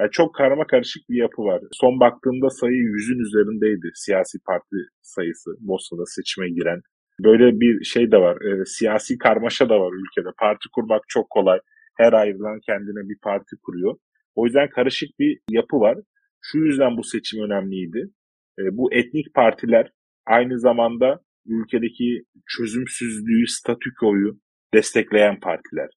Yani 0.00 0.10
çok 0.10 0.34
karma 0.34 0.66
karışık 0.66 1.02
bir 1.10 1.16
yapı 1.16 1.42
var. 1.42 1.60
Son 1.72 2.00
baktığımda 2.00 2.50
sayı 2.50 2.76
yüzün 2.76 3.18
üzerindeydi 3.18 3.90
siyasi 3.94 4.38
parti 4.46 4.76
sayısı 5.02 5.50
Bosna'da 5.60 6.06
seçime 6.06 6.48
giren. 6.48 6.80
Böyle 7.24 7.60
bir 7.60 7.84
şey 7.84 8.12
de 8.12 8.18
var. 8.18 8.40
E, 8.40 8.64
siyasi 8.64 9.18
karmaşa 9.18 9.68
da 9.68 9.80
var 9.80 9.92
ülkede. 9.92 10.32
Parti 10.38 10.68
kurmak 10.72 11.02
çok 11.08 11.30
kolay. 11.30 11.58
Her 11.96 12.12
ayrılan 12.12 12.60
kendine 12.66 13.08
bir 13.08 13.18
parti 13.22 13.56
kuruyor. 13.62 13.96
O 14.34 14.44
yüzden 14.46 14.70
karışık 14.70 15.08
bir 15.18 15.38
yapı 15.50 15.80
var. 15.80 15.98
Şu 16.42 16.58
yüzden 16.58 16.96
bu 16.96 17.04
seçim 17.04 17.42
önemliydi. 17.42 18.10
E, 18.58 18.62
bu 18.76 18.94
etnik 18.94 19.34
partiler 19.34 19.90
aynı 20.26 20.60
zamanda 20.60 21.20
ülkedeki 21.46 22.22
çözümsüzlüğü, 22.56 23.46
statükoyu 23.46 24.38
destekleyen 24.74 25.40
partiler 25.40 25.88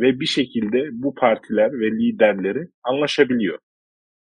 ve 0.00 0.20
bir 0.20 0.26
şekilde 0.26 0.88
bu 0.92 1.14
partiler 1.14 1.72
ve 1.72 1.90
liderleri 1.90 2.68
anlaşabiliyor. 2.84 3.58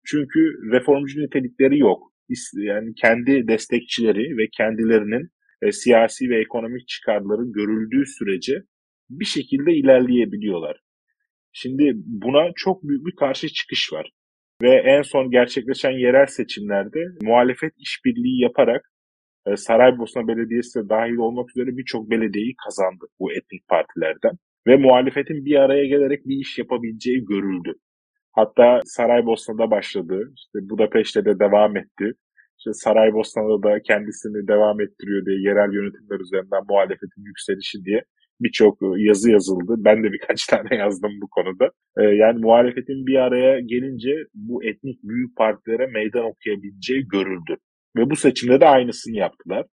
Çünkü 0.06 0.40
reformcu 0.72 1.22
nitelikleri 1.22 1.80
yok. 1.80 2.12
Yani 2.54 2.94
kendi 2.96 3.48
destekçileri 3.48 4.38
ve 4.38 4.48
kendilerinin 4.58 5.30
e, 5.66 5.72
siyasi 5.72 6.30
ve 6.30 6.42
ekonomik 6.42 6.88
çıkarları 6.88 7.52
görüldüğü 7.52 8.06
sürece 8.06 8.64
bir 9.10 9.26
şekilde 9.26 9.74
ilerleyebiliyorlar. 9.74 10.80
Şimdi 11.52 11.92
buna 11.96 12.52
çok 12.56 12.84
büyük 12.84 13.06
bir 13.06 13.16
karşı 13.16 13.48
çıkış 13.48 13.94
var. 13.94 14.12
Ve 14.62 14.70
en 14.70 15.02
son 15.02 15.32
gerçekleşen 15.32 15.92
yerel 15.92 16.26
seçimlerde 16.26 17.00
muhalefet 17.22 17.74
işbirliği 17.78 18.42
yaparak 18.42 18.92
e, 19.48 19.56
Saraybosna 19.56 20.28
Belediyesi 20.28 20.80
de 20.80 20.90
dahil 20.90 21.16
olmak 21.16 21.50
üzere 21.50 21.78
birçok 21.78 22.10
belediyeyi 22.10 22.56
kazandı 22.66 23.06
bu 23.20 23.32
etnik 23.32 23.68
partilerden 23.68 24.38
ve 24.68 24.78
muhalefetin 24.78 25.46
bir 25.46 25.56
araya 25.56 25.86
gelerek 25.86 26.26
bir 26.26 26.36
iş 26.36 26.58
yapabileceği 26.58 27.26
görüldü. 27.26 27.74
Hatta 28.32 28.80
Saraybosna'da 28.86 29.72
başladı, 29.72 30.34
işte 30.36 30.70
Budapeşte 30.70 31.26
de 31.26 31.40
devam 31.40 31.78
etti. 31.78 32.14
İşte 32.58 32.74
Saraybosna'da 32.74 33.64
da 33.64 33.82
kendisini 33.82 34.48
devam 34.48 34.82
ettiriyor 34.82 35.26
diye 35.26 35.38
yerel 35.48 35.74
yönetimler 35.74 36.20
üzerinden 36.20 36.64
muhalefetin 36.70 37.24
yükselişi 37.26 37.86
diye 37.86 38.02
birçok 38.42 38.78
yazı 38.98 39.32
yazıldı. 39.32 39.76
Ben 39.78 40.04
de 40.04 40.12
birkaç 40.12 40.46
tane 40.52 40.76
yazdım 40.76 41.12
bu 41.22 41.28
konuda. 41.28 41.70
Ee, 41.98 42.04
yani 42.04 42.40
muhalefetin 42.40 43.06
bir 43.08 43.16
araya 43.16 43.60
gelince 43.60 44.12
bu 44.34 44.64
etnik 44.64 45.04
büyük 45.04 45.38
partilere 45.38 45.88
meydan 45.88 46.26
okuyabileceği 46.26 47.08
görüldü. 47.08 47.56
Ve 47.98 48.10
bu 48.10 48.16
seçimde 48.16 48.60
de 48.62 48.66
aynısını 48.66 49.16
yaptılar. 49.16 49.66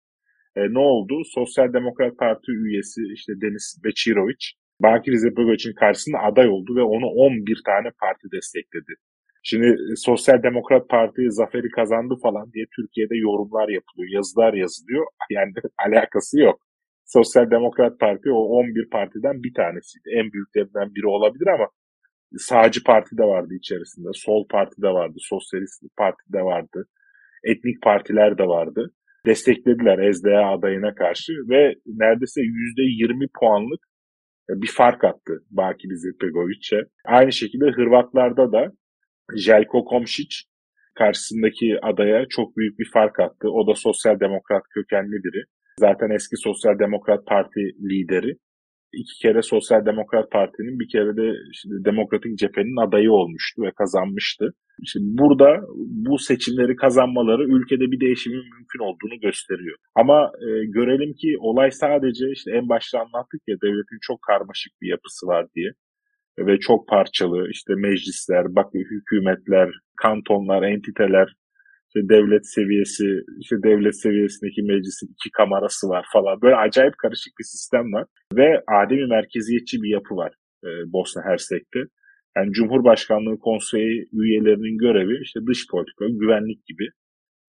E, 0.56 0.60
ne 0.60 0.78
oldu? 0.78 1.22
Sosyal 1.24 1.72
Demokrat 1.72 2.18
Parti 2.18 2.52
üyesi 2.52 3.00
işte 3.14 3.32
Denis 3.40 3.84
Beçiroviç 3.84 4.54
Bakir 4.82 5.12
Izetbegoviç'in 5.12 5.74
karşısında 5.74 6.18
aday 6.18 6.48
oldu 6.48 6.76
ve 6.76 6.82
onu 6.82 7.06
11 7.06 7.60
tane 7.66 7.88
parti 8.00 8.26
destekledi. 8.32 8.94
Şimdi 9.42 9.66
e, 9.66 9.96
Sosyal 9.96 10.42
Demokrat 10.42 10.88
Parti 10.88 11.30
zaferi 11.30 11.68
kazandı 11.70 12.14
falan 12.22 12.52
diye 12.52 12.66
Türkiye'de 12.76 13.16
yorumlar 13.16 13.68
yapılıyor, 13.68 14.10
yazılar 14.12 14.54
yazılıyor. 14.54 15.06
Yani 15.30 15.52
alakası 15.86 16.40
yok. 16.40 16.60
Sosyal 17.04 17.50
Demokrat 17.50 18.00
Parti 18.00 18.30
o 18.30 18.38
11 18.38 18.90
partiden 18.90 19.42
bir 19.42 19.54
tanesiydi. 19.54 20.08
En 20.12 20.32
büyüklerinden 20.32 20.94
biri 20.94 21.06
olabilir 21.06 21.46
ama 21.46 21.68
sağcı 22.36 22.84
parti 22.84 23.18
de 23.18 23.22
vardı 23.22 23.54
içerisinde, 23.54 24.08
sol 24.12 24.48
parti 24.48 24.82
de 24.82 24.88
vardı, 24.88 25.14
sosyalist 25.18 25.82
parti 25.96 26.32
de 26.32 26.42
vardı, 26.42 26.86
etnik 27.44 27.82
partiler 27.82 28.38
de 28.38 28.46
vardı. 28.46 28.92
Desteklediler 29.26 30.12
SDA 30.12 30.46
adayına 30.46 30.94
karşı 30.94 31.32
ve 31.32 31.74
neredeyse 31.86 32.40
%20 32.40 33.28
puanlık 33.40 33.80
bir 34.50 34.72
fark 34.76 35.04
attı 35.04 35.42
Bakir 35.50 35.90
Izetbegoviç'e. 35.90 36.84
Aynı 37.04 37.32
şekilde 37.32 37.64
Hırvatlarda 37.64 38.52
da 38.52 38.72
Jelko 39.36 39.78
Komšić 39.78 40.44
karşısındaki 40.94 41.78
adaya 41.82 42.26
çok 42.28 42.56
büyük 42.56 42.78
bir 42.78 42.90
fark 42.92 43.20
attı. 43.20 43.50
O 43.50 43.66
da 43.66 43.74
sosyal 43.74 44.20
demokrat 44.20 44.62
kökenli 44.74 45.24
biri. 45.24 45.44
Zaten 45.78 46.10
eski 46.10 46.36
Sosyal 46.36 46.78
Demokrat 46.78 47.26
Parti 47.26 47.60
lideri. 47.60 48.32
İki 48.92 49.14
kere 49.22 49.42
Sosyal 49.42 49.86
Demokrat 49.86 50.30
Parti'nin 50.30 50.80
bir 50.80 50.88
kere 50.88 51.16
de 51.16 51.26
şimdi 51.52 51.84
Demokratik 51.84 52.38
Cephe'nin 52.38 52.86
adayı 52.86 53.12
olmuştu 53.12 53.62
ve 53.62 53.70
kazanmıştı. 53.78 54.54
Şimdi 54.84 55.18
burada 55.18 55.60
bu 56.06 56.18
seçimleri 56.18 56.76
kazanmaları 56.76 57.44
ülkede 57.44 57.90
bir 57.92 58.00
değişimin 58.00 58.44
mümkün 58.54 58.82
olduğunu 58.88 59.20
gösteriyor. 59.20 59.76
Ama 59.94 60.32
e, 60.46 60.48
görelim 60.66 61.12
ki 61.14 61.36
olay 61.40 61.70
sadece 61.70 62.30
işte 62.30 62.50
en 62.50 62.68
başta 62.68 62.98
anlattık 62.98 63.40
ya 63.48 63.56
devletin 63.62 63.98
çok 64.00 64.22
karmaşık 64.22 64.72
bir 64.82 64.88
yapısı 64.88 65.26
var 65.26 65.46
diye 65.54 65.70
ve 66.46 66.58
çok 66.58 66.88
parçalı 66.88 67.48
işte 67.50 67.72
meclisler, 67.74 68.44
bak 68.56 68.74
hükümetler, 68.74 69.68
kantonlar, 70.02 70.62
entiteler, 70.62 71.28
işte 71.88 72.08
devlet 72.08 72.46
seviyesi, 72.46 73.06
işte 73.40 73.56
devlet 73.62 74.00
seviyesindeki 74.02 74.62
meclisin 74.62 75.06
iki 75.06 75.30
kamerası 75.30 75.88
var 75.88 76.06
falan. 76.12 76.42
Böyle 76.42 76.56
acayip 76.56 76.98
karışık 76.98 77.32
bir 77.38 77.44
sistem 77.44 77.92
var 77.92 78.06
ve 78.34 78.62
ademi 78.80 79.06
merkeziyetçi 79.06 79.82
bir 79.82 79.90
yapı 79.90 80.16
var 80.16 80.32
e, 80.64 80.68
Bosna 80.92 81.22
Hersek'te. 81.24 81.80
Yani 82.36 82.52
Cumhurbaşkanlığı 82.52 83.38
konseyi 83.38 84.08
üyelerinin 84.12 84.78
görevi 84.78 85.22
işte 85.22 85.40
dış 85.46 85.66
politika, 85.70 86.04
güvenlik 86.08 86.66
gibi 86.66 86.86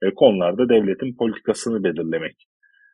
e, 0.04 0.14
konularda 0.16 0.70
devletin 0.70 1.16
politikasını 1.18 1.84
belirlemek. 1.84 2.36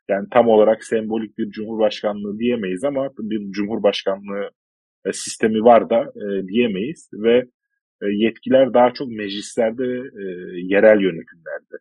Yani 0.08 0.26
tam 0.32 0.48
olarak 0.48 0.84
sembolik 0.84 1.38
bir 1.38 1.50
cumhurbaşkanlığı 1.50 2.38
diyemeyiz 2.38 2.84
ama 2.84 3.08
bir 3.18 3.52
cumhurbaşkanlığı 3.52 4.50
e, 5.06 5.12
sistemi 5.12 5.64
var 5.64 5.90
da 5.90 6.00
e, 6.00 6.48
diyemeyiz 6.48 7.10
ve 7.12 7.44
e, 8.02 8.06
yetkiler 8.06 8.74
daha 8.74 8.94
çok 8.94 9.08
meclislerde 9.08 9.84
e, 10.22 10.24
yerel 10.62 11.00
yönetimlerde. 11.00 11.76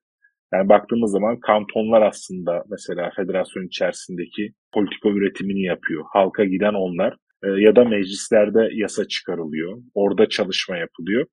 Yani 0.54 0.70
baktığımız 0.70 1.12
zaman 1.12 1.40
kantonlar 1.40 2.02
aslında 2.02 2.64
mesela 2.70 3.12
federasyon 3.16 3.68
içerisindeki 3.68 4.54
politika 4.74 5.10
üretimini 5.10 5.64
yapıyor. 5.64 6.04
Halka 6.14 6.46
giden 6.46 6.74
onlar. 6.74 7.18
E, 7.44 7.48
ya 7.48 7.76
da 7.76 7.86
meclislerde 7.86 8.70
yasa 8.74 9.08
çıkarılıyor. 9.08 9.78
Orada 9.94 10.30
çalışma 10.30 10.78
yapılıyor. 10.78 11.26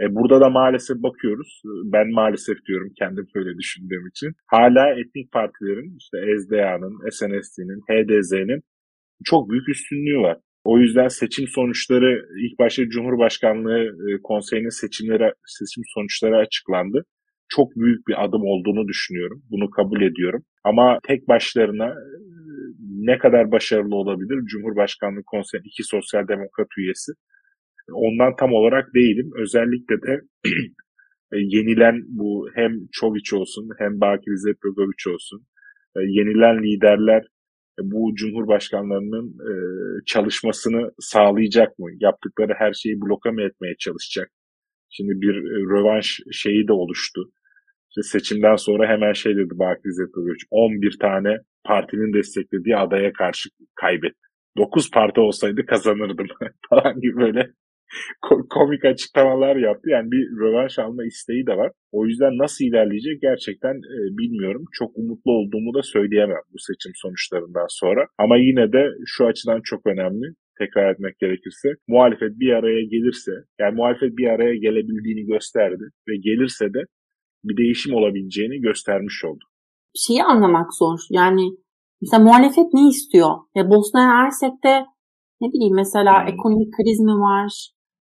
E, 0.00 0.14
burada 0.14 0.40
da 0.40 0.50
maalesef 0.50 0.96
bakıyoruz. 0.96 1.62
Ben 1.64 2.10
maalesef 2.10 2.56
diyorum 2.68 2.92
kendim 2.98 3.26
böyle 3.34 3.58
düşündüğüm 3.58 4.08
için. 4.08 4.32
Hala 4.46 5.00
etnik 5.00 5.32
partilerin 5.32 5.96
işte 5.98 6.18
SDA'nın, 6.38 7.10
SNSD'nin, 7.10 7.80
HDZ'nin 7.90 8.62
çok 9.24 9.50
büyük 9.50 9.68
üstünlüğü 9.68 10.18
var. 10.18 10.38
O 10.66 10.78
yüzden 10.78 11.08
seçim 11.08 11.46
sonuçları 11.48 12.26
ilk 12.44 12.58
başta 12.58 12.88
Cumhurbaşkanlığı 12.88 13.84
e, 13.84 14.22
Konseyi'nin 14.22 14.80
seçimleri 14.80 15.32
seçim 15.46 15.82
sonuçları 15.94 16.36
açıklandı. 16.36 17.04
Çok 17.48 17.76
büyük 17.76 18.08
bir 18.08 18.24
adım 18.24 18.42
olduğunu 18.42 18.88
düşünüyorum. 18.88 19.42
Bunu 19.50 19.70
kabul 19.70 20.02
ediyorum. 20.02 20.42
Ama 20.64 20.98
tek 21.08 21.28
başlarına 21.28 21.94
ne 22.90 23.18
kadar 23.18 23.52
başarılı 23.52 23.94
olabilir 23.94 24.46
Cumhurbaşkanlığı 24.46 25.22
Konseyi 25.26 25.62
iki 25.64 25.84
sosyal 25.84 26.28
demokrat 26.28 26.68
üyesi. 26.78 27.12
Ondan 27.92 28.36
tam 28.36 28.52
olarak 28.52 28.94
değilim. 28.94 29.30
Özellikle 29.42 30.02
de 30.02 30.20
e, 31.32 31.36
yenilen 31.38 32.02
bu 32.08 32.48
hem 32.54 32.72
Çoviç 32.92 33.32
olsun 33.32 33.68
hem 33.78 34.00
Bakir 34.00 34.36
Zepegoviç 34.36 35.06
olsun 35.06 35.40
e, 35.96 36.00
yenilen 36.00 36.62
liderler 36.62 37.22
e, 37.22 37.35
bu 37.82 38.14
cumhurbaşkanlarının 38.14 39.36
çalışmasını 40.06 40.90
sağlayacak 41.00 41.78
mı? 41.78 41.90
Yaptıkları 42.00 42.52
her 42.58 42.72
şeyi 42.72 43.00
bloka 43.00 43.32
mı 43.32 43.42
etmeye 43.42 43.74
çalışacak? 43.78 44.30
Şimdi 44.90 45.20
bir 45.20 45.34
rövanş 45.70 46.20
şeyi 46.32 46.68
de 46.68 46.72
oluştu. 46.72 47.30
İşte 47.90 48.02
seçimden 48.02 48.56
sonra 48.56 48.88
hemen 48.88 49.12
şey 49.12 49.36
dedi 49.36 49.58
Bakir 49.58 49.90
Zepegoviç 49.90 50.44
11 50.50 50.96
tane 51.00 51.36
partinin 51.64 52.12
desteklediği 52.14 52.76
adaya 52.76 53.12
karşı 53.12 53.48
kaybetti. 53.74 54.26
9 54.56 54.90
parti 54.90 55.20
olsaydı 55.20 55.66
kazanırdım 55.66 56.26
falan 56.70 57.00
gibi 57.00 57.16
böyle 57.16 57.50
komik 58.50 58.84
açıklamalar 58.84 59.56
yaptı. 59.56 59.90
Yani 59.90 60.10
bir 60.10 60.24
rövanş 60.40 60.78
alma 60.78 61.04
isteği 61.04 61.46
de 61.46 61.56
var. 61.56 61.72
O 61.92 62.06
yüzden 62.06 62.38
nasıl 62.38 62.64
ilerleyecek 62.64 63.20
gerçekten 63.22 63.74
e, 63.74 63.98
bilmiyorum. 64.18 64.64
Çok 64.72 64.90
umutlu 64.96 65.32
olduğumu 65.32 65.74
da 65.74 65.82
söyleyemem 65.82 66.44
bu 66.52 66.58
seçim 66.58 66.92
sonuçlarından 66.94 67.66
sonra. 67.68 68.06
Ama 68.18 68.36
yine 68.36 68.72
de 68.72 68.82
şu 69.06 69.26
açıdan 69.26 69.60
çok 69.64 69.86
önemli 69.86 70.26
tekrar 70.58 70.92
etmek 70.92 71.18
gerekirse 71.18 71.68
muhalefet 71.88 72.32
bir 72.40 72.50
araya 72.52 72.82
gelirse 72.82 73.32
yani 73.60 73.74
muhalefet 73.74 74.16
bir 74.18 74.26
araya 74.26 74.56
gelebildiğini 74.56 75.26
gösterdi 75.26 75.84
ve 76.08 76.16
gelirse 76.16 76.74
de 76.74 76.82
bir 77.44 77.56
değişim 77.56 77.94
olabileceğini 77.94 78.60
göstermiş 78.60 79.24
oldu. 79.24 79.44
Şeyi 80.06 80.22
anlamak 80.22 80.74
zor. 80.74 80.98
Yani 81.10 81.50
mesela 82.02 82.22
muhalefet 82.22 82.68
ne 82.74 82.88
istiyor? 82.88 83.30
Ya 83.54 83.70
Bosna 83.70 84.22
Hersek'te 84.22 84.84
ne 85.40 85.48
bileyim 85.52 85.74
mesela 85.74 86.22
hmm. 86.22 86.28
ekonomik 86.32 86.72
kriz 86.76 87.00
mi 87.00 87.16
var? 87.28 87.75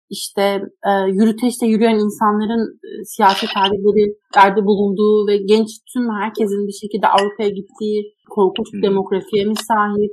İşte 0.09 0.61
e, 0.89 0.91
yürüteçte 1.07 1.65
yürüyen 1.65 1.99
insanların 2.05 2.79
e, 2.85 3.05
siyasi 3.05 3.47
tercihlerde 3.53 4.65
bulunduğu 4.65 5.27
ve 5.27 5.37
genç 5.37 5.69
tüm 5.93 6.09
herkesin 6.21 6.67
bir 6.67 6.77
şekilde 6.81 7.07
Avrupa'ya 7.07 7.49
gittiği 7.49 8.15
korkunç 8.29 8.67
bir 8.73 8.81
demografiye 8.81 9.45
mi 9.45 9.55
sahip? 9.55 10.11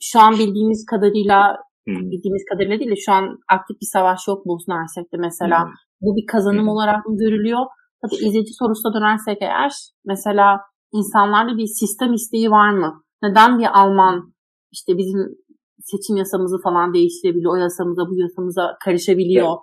Şu 0.00 0.20
an 0.20 0.32
bildiğimiz 0.32 0.86
kadarıyla 0.90 1.56
hmm. 1.86 2.10
bildiğimiz 2.10 2.44
kadarıyla 2.50 2.78
değil 2.78 2.90
de 2.90 2.96
şu 2.96 3.12
an 3.12 3.38
aktif 3.48 3.76
bir 3.80 3.90
savaş 3.92 4.28
yok 4.28 4.46
Bosna 4.46 4.80
Hersek'te 4.80 5.16
mesela. 5.16 5.64
Hmm. 5.64 5.72
Bu 6.00 6.16
bir 6.16 6.26
kazanım 6.26 6.62
hmm. 6.62 6.68
olarak 6.68 7.06
mı 7.06 7.16
görülüyor? 7.18 7.66
Tabii 8.02 8.14
izleyici 8.14 8.52
sorusuna 8.58 8.94
dönersek 8.94 9.38
eğer 9.40 9.72
mesela 10.04 10.60
insanlarda 10.92 11.56
bir 11.58 11.66
sistem 11.66 12.12
isteği 12.12 12.50
var 12.50 12.70
mı? 12.70 13.02
Neden 13.22 13.58
bir 13.58 13.80
Alman 13.80 14.32
işte 14.72 14.98
bizim 14.98 15.36
seçim 15.82 16.16
yasamızı 16.16 16.62
falan 16.62 16.94
değiştirebiliyor, 16.94 17.52
o 17.52 17.56
yasamıza 17.56 18.02
bu 18.10 18.18
yasamıza 18.18 18.76
karışabiliyor? 18.84 19.46
Ya, 19.46 19.56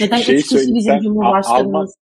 Neden 0.00 0.16
şey 0.16 0.36
üç 0.36 0.48
kişi 0.48 0.74
bizim 0.74 1.00
Cumhurbaşkanımız? 1.00 1.94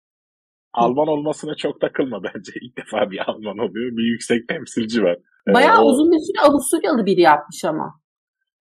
Alman, 0.73 0.91
Alman 0.91 1.09
olmasına 1.09 1.55
çok 1.55 1.81
takılma 1.81 2.23
bence. 2.23 2.53
İlk 2.63 2.77
defa 2.77 3.11
bir 3.11 3.31
Alman 3.31 3.59
oluyor. 3.59 3.97
Bir 3.97 4.05
yüksek 4.13 4.49
temsilci 4.49 5.03
var. 5.03 5.17
Bayağı 5.55 5.83
ee, 5.83 5.85
uzun 5.85 6.13
bir 6.13 6.19
süre 6.19 6.51
Avusturyalı 6.51 7.07
biri 7.07 7.21
yapmış 7.21 7.65
ama. 7.65 8.03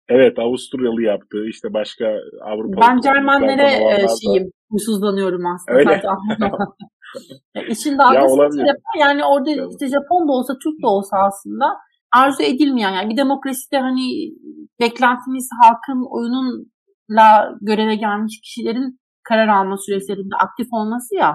Evet 0.10 0.40
Avusturyalı 0.40 1.02
yaptı. 1.02 1.38
İşte 1.48 1.74
başka 1.74 2.06
Avrupa. 2.42 2.82
Ben 2.82 3.00
Cermenlere 3.02 3.72
e, 3.72 4.08
şeyim, 4.22 4.52
huysuzlanıyorum 4.70 5.46
aslında. 5.46 5.78
Öyle. 5.78 6.02
İçinde 7.70 8.04
agresif 8.04 8.62
yani 9.00 9.25
orada 9.25 9.50
işte 9.50 9.88
Japon 9.88 10.28
da 10.28 10.32
olsa 10.32 10.54
Türk 10.54 10.82
de 10.84 10.88
olsa 10.88 11.18
aslında 11.18 11.66
arzu 12.19 12.43
edilmeyen 12.43 12.93
yani 12.98 13.10
bir 13.10 13.17
demokraside 13.17 13.77
hani 13.88 14.05
beklentimiz 14.81 15.50
halkın 15.62 16.01
oyununla 16.15 17.27
göreve 17.62 17.95
gelmiş 17.95 18.39
kişilerin 18.43 19.00
karar 19.29 19.48
alma 19.48 19.77
süreçlerinde 19.77 20.36
aktif 20.45 20.67
olması 20.72 21.15
ya. 21.15 21.31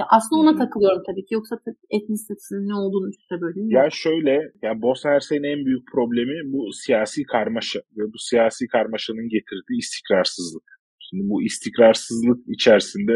Ya 0.00 0.06
aslında 0.10 0.40
ona 0.42 0.54
takılıyorum 0.62 1.02
tabii 1.06 1.24
ki. 1.26 1.34
Yoksa 1.34 1.56
etnisitesinin 1.90 2.68
ne 2.68 2.74
olduğunu 2.74 3.08
üstte 3.08 3.34
böyle 3.40 3.58
Ya 3.78 3.90
şöyle, 3.90 4.34
yani 4.62 4.82
Bosna 4.82 5.10
Hersek'in 5.10 5.44
en 5.44 5.60
büyük 5.66 5.84
problemi 5.92 6.36
bu 6.52 6.72
siyasi 6.72 7.22
karmaşa 7.24 7.80
ve 7.96 8.04
bu 8.12 8.18
siyasi 8.18 8.66
karmaşanın 8.66 9.28
getirdiği 9.36 9.78
istikrarsızlık. 9.78 10.66
Şimdi 10.98 11.22
bu 11.30 11.42
istikrarsızlık 11.42 12.40
içerisinde 12.56 13.12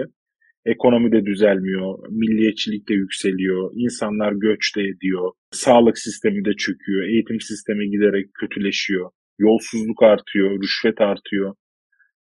Ekonomi 0.66 1.12
de 1.12 1.26
düzelmiyor, 1.26 1.98
milliyetçilik 2.10 2.88
de 2.88 2.94
yükseliyor, 2.94 3.70
insanlar 3.74 4.32
göç 4.32 4.76
de 4.76 4.82
ediyor, 4.82 5.32
sağlık 5.50 5.98
sistemi 5.98 6.44
de 6.44 6.52
çöküyor, 6.58 7.02
eğitim 7.08 7.40
sistemi 7.40 7.90
giderek 7.90 8.26
kötüleşiyor, 8.34 9.10
yolsuzluk 9.38 10.02
artıyor, 10.02 10.62
rüşvet 10.62 11.00
artıyor. 11.00 11.54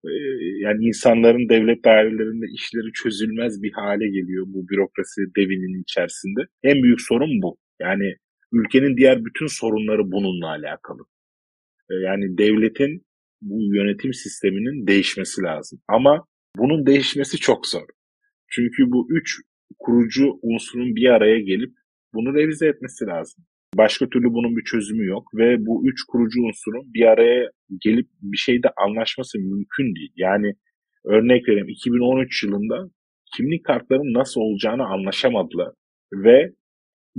Ee, 0.05 0.09
yani 0.59 0.85
insanların 0.85 1.49
devlet 1.49 1.85
dairelerinde 1.85 2.45
işleri 2.53 2.91
çözülmez 2.93 3.63
bir 3.63 3.71
hale 3.71 4.07
geliyor 4.07 4.45
bu 4.47 4.69
bürokrasi 4.69 5.21
devinin 5.37 5.81
içerisinde. 5.81 6.41
En 6.63 6.83
büyük 6.83 7.01
sorun 7.01 7.41
bu. 7.41 7.57
Yani 7.81 8.15
ülkenin 8.51 8.97
diğer 8.97 9.25
bütün 9.25 9.47
sorunları 9.47 10.11
bununla 10.11 10.47
alakalı. 10.47 11.01
Ee, 11.91 11.93
yani 11.93 12.37
devletin 12.37 13.01
bu 13.41 13.75
yönetim 13.75 14.13
sisteminin 14.13 14.87
değişmesi 14.87 15.41
lazım. 15.41 15.79
Ama 15.87 16.25
bunun 16.57 16.85
değişmesi 16.85 17.37
çok 17.37 17.67
zor. 17.67 17.94
Çünkü 18.49 18.91
bu 18.91 19.07
üç 19.09 19.41
kurucu 19.79 20.39
unsurun 20.41 20.95
bir 20.95 21.09
araya 21.09 21.39
gelip 21.39 21.73
bunu 22.13 22.33
revize 22.33 22.67
etmesi 22.67 23.05
lazım. 23.05 23.43
Başka 23.77 24.09
türlü 24.09 24.33
bunun 24.33 24.57
bir 24.57 24.63
çözümü 24.63 25.05
yok 25.05 25.27
ve 25.35 25.65
bu 25.65 25.87
üç 25.87 26.03
kurucu 26.07 26.41
unsurun 26.41 26.93
bir 26.93 27.05
araya 27.05 27.49
gelip 27.83 28.07
bir 28.21 28.37
şeyde 28.37 28.67
anlaşması 28.77 29.39
mümkün 29.39 29.95
değil. 29.95 30.11
Yani 30.15 30.53
örnek 31.05 31.49
vereyim 31.49 31.69
2013 31.69 32.43
yılında 32.43 32.89
kimlik 33.37 33.65
kartlarının 33.65 34.13
nasıl 34.13 34.41
olacağını 34.41 34.85
anlaşamadılar 34.85 35.73
ve 36.13 36.51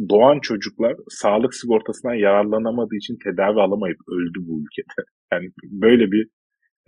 doğan 0.09 0.41
çocuklar 0.41 0.97
sağlık 1.09 1.55
sigortasından 1.55 2.15
yararlanamadığı 2.15 2.97
için 2.97 3.17
tedavi 3.25 3.61
alamayıp 3.61 3.99
öldü 4.09 4.39
bu 4.39 4.61
ülkede. 4.62 5.07
Yani 5.33 5.51
böyle 5.62 6.12
bir 6.12 6.29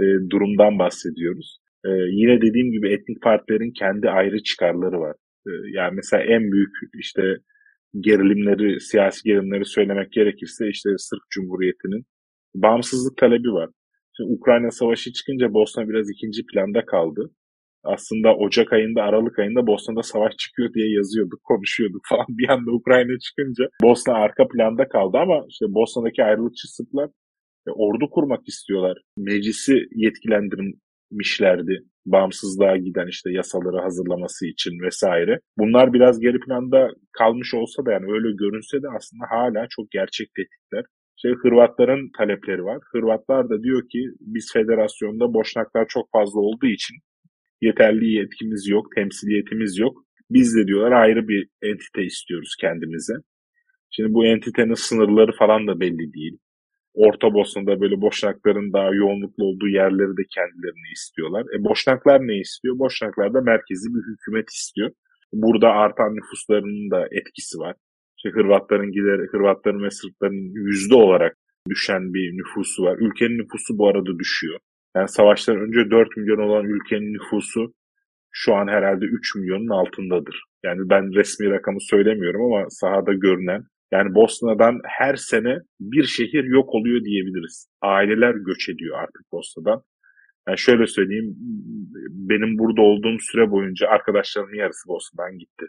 e, 0.00 0.04
durumdan 0.30 0.78
bahsediyoruz. 0.78 1.58
Ee, 1.84 1.88
yine 2.10 2.40
dediğim 2.40 2.72
gibi 2.72 2.92
etnik 2.92 3.22
partilerin 3.22 3.72
kendi 3.72 4.10
ayrı 4.10 4.42
çıkarları 4.42 5.00
var. 5.00 5.16
Ee, 5.46 5.50
yani 5.72 5.94
mesela 5.94 6.22
en 6.22 6.52
büyük 6.52 6.74
işte 7.00 7.22
gerilimleri, 8.00 8.80
siyasi 8.80 9.24
gerilimleri 9.24 9.64
söylemek 9.64 10.12
gerekirse 10.12 10.68
işte 10.68 10.90
Sırp 10.98 11.22
Cumhuriyeti'nin 11.30 12.04
bağımsızlık 12.54 13.16
talebi 13.16 13.52
var. 13.52 13.70
Şimdi 14.16 14.32
Ukrayna 14.32 14.70
Savaşı 14.70 15.12
çıkınca 15.12 15.54
Bosna 15.54 15.88
biraz 15.88 16.10
ikinci 16.10 16.46
planda 16.46 16.84
kaldı. 16.84 17.30
Aslında 17.84 18.36
Ocak 18.36 18.72
ayında, 18.72 19.02
Aralık 19.02 19.38
ayında 19.38 19.66
Bosna'da 19.66 20.02
savaş 20.02 20.36
çıkıyor 20.36 20.74
diye 20.74 20.96
yazıyorduk, 20.96 21.40
konuşuyorduk 21.44 22.02
falan. 22.08 22.26
Bir 22.28 22.48
anda 22.48 22.70
Ukrayna 22.70 23.18
çıkınca 23.18 23.64
Bosna 23.82 24.14
arka 24.14 24.48
planda 24.48 24.88
kaldı 24.88 25.18
ama 25.18 25.44
işte 25.48 25.66
Bosna'daki 25.68 26.24
ayrılıkçı 26.24 26.68
Sırplar 26.74 27.10
e, 27.68 27.70
ordu 27.70 28.10
kurmak 28.10 28.48
istiyorlar. 28.48 28.98
Meclisi 29.16 29.74
yetkilendirin 29.94 30.80
mişlerdi. 31.10 31.82
Bağımsızlığa 32.06 32.76
giden 32.76 33.06
işte 33.06 33.30
yasaları 33.32 33.82
hazırlaması 33.82 34.46
için 34.46 34.80
vesaire. 34.86 35.40
Bunlar 35.58 35.92
biraz 35.92 36.20
geri 36.20 36.40
planda 36.40 36.90
kalmış 37.12 37.54
olsa 37.54 37.86
da 37.86 37.92
yani 37.92 38.12
öyle 38.12 38.36
görünse 38.36 38.82
de 38.82 38.86
aslında 38.96 39.24
hala 39.30 39.66
çok 39.70 39.90
gerçek 39.90 40.28
tehditler. 40.34 40.84
Şey 41.16 41.32
Hırvatların 41.32 42.10
talepleri 42.18 42.64
var. 42.64 42.78
Hırvatlar 42.92 43.50
da 43.50 43.62
diyor 43.62 43.82
ki 43.88 43.98
biz 44.20 44.52
federasyonda 44.52 45.34
boşnaklar 45.34 45.86
çok 45.88 46.08
fazla 46.12 46.40
olduğu 46.40 46.66
için 46.66 46.96
yeterli 47.62 48.12
yetkimiz 48.12 48.68
yok, 48.68 48.86
temsiliyetimiz 48.94 49.78
yok. 49.78 50.04
Biz 50.30 50.56
de 50.56 50.66
diyorlar 50.66 50.92
ayrı 50.92 51.28
bir 51.28 51.48
entite 51.62 52.04
istiyoruz 52.04 52.56
kendimize. 52.60 53.14
Şimdi 53.90 54.14
bu 54.14 54.26
entitenin 54.26 54.74
sınırları 54.74 55.32
falan 55.38 55.66
da 55.66 55.80
belli 55.80 56.12
değil. 56.12 56.38
Orta 57.06 57.34
Bosna'da 57.34 57.80
böyle 57.80 58.00
boşnakların 58.00 58.72
daha 58.72 58.94
yoğunluklu 58.94 59.44
olduğu 59.44 59.68
yerleri 59.68 60.16
de 60.20 60.24
kendilerini 60.34 60.90
istiyorlar. 60.92 61.44
E 61.54 61.64
boşnaklar 61.64 62.20
ne 62.20 62.36
istiyor? 62.38 62.78
Boşnaklar 62.78 63.34
da 63.34 63.40
merkezi 63.40 63.86
bir 63.94 64.02
hükümet 64.12 64.48
istiyor. 64.50 64.90
Burada 65.32 65.68
artan 65.68 66.16
nüfuslarının 66.16 66.90
da 66.90 67.08
etkisi 67.10 67.58
var. 67.58 67.74
İşte 68.16 68.30
Hırvatların 68.30 68.92
gider, 68.92 69.18
Hırvatların 69.32 69.82
ve 69.82 69.90
Sırpların 69.90 70.66
yüzde 70.66 70.94
olarak 70.94 71.36
düşen 71.70 72.14
bir 72.14 72.38
nüfusu 72.38 72.82
var. 72.82 72.96
Ülkenin 72.98 73.38
nüfusu 73.38 73.78
bu 73.78 73.88
arada 73.88 74.18
düşüyor. 74.18 74.58
Yani 74.96 75.08
savaştan 75.08 75.56
önce 75.56 75.90
4 75.90 76.16
milyon 76.16 76.38
olan 76.38 76.64
ülkenin 76.64 77.14
nüfusu 77.14 77.72
şu 78.30 78.54
an 78.54 78.68
herhalde 78.68 79.04
3 79.04 79.34
milyonun 79.34 79.68
altındadır. 79.68 80.44
Yani 80.64 80.80
ben 80.90 81.14
resmi 81.14 81.50
rakamı 81.50 81.80
söylemiyorum 81.80 82.42
ama 82.42 82.66
sahada 82.70 83.12
görünen 83.12 83.62
yani 83.92 84.14
Bosna'dan 84.14 84.80
her 84.98 85.16
sene 85.16 85.58
bir 85.80 86.04
şehir 86.04 86.44
yok 86.44 86.74
oluyor 86.74 87.04
diyebiliriz. 87.04 87.68
Aileler 87.82 88.34
göç 88.34 88.68
ediyor 88.68 88.98
artık 88.98 89.22
Bosna'dan. 89.32 89.82
Yani 90.48 90.58
şöyle 90.58 90.86
söyleyeyim, 90.86 91.34
benim 92.30 92.58
burada 92.58 92.82
olduğum 92.82 93.18
süre 93.20 93.50
boyunca 93.50 93.88
arkadaşlarımın 93.88 94.54
yarısı 94.54 94.88
Bosna'dan 94.88 95.38
gitti. 95.38 95.66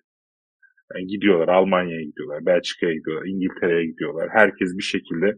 Yani 0.94 1.08
gidiyorlar, 1.08 1.48
Almanya'ya 1.48 2.04
gidiyorlar, 2.04 2.46
Belçika'ya 2.46 2.94
gidiyorlar, 2.94 3.26
İngiltere'ye 3.28 3.86
gidiyorlar. 3.86 4.30
Herkes 4.32 4.78
bir 4.78 4.84
şekilde 4.84 5.34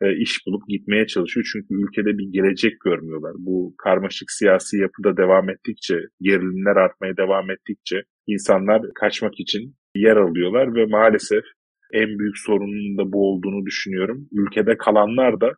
e, 0.00 0.16
iş 0.16 0.46
bulup 0.46 0.68
gitmeye 0.68 1.06
çalışıyor. 1.06 1.46
Çünkü 1.52 1.74
ülkede 1.82 2.18
bir 2.18 2.32
gelecek 2.32 2.80
görmüyorlar. 2.84 3.32
Bu 3.38 3.74
karmaşık 3.84 4.30
siyasi 4.30 4.76
yapıda 4.78 5.16
devam 5.16 5.50
ettikçe, 5.50 5.94
gerilimler 6.20 6.76
artmaya 6.76 7.16
devam 7.16 7.50
ettikçe 7.50 8.02
insanlar 8.26 8.82
kaçmak 8.94 9.40
için 9.40 9.74
yer 9.94 10.16
alıyorlar 10.16 10.74
ve 10.74 10.86
maalesef 10.86 11.44
en 11.92 12.18
büyük 12.18 12.38
sorunun 12.38 12.98
da 12.98 13.12
bu 13.12 13.32
olduğunu 13.32 13.66
düşünüyorum. 13.66 14.28
Ülkede 14.32 14.76
kalanlar 14.76 15.40
da 15.40 15.52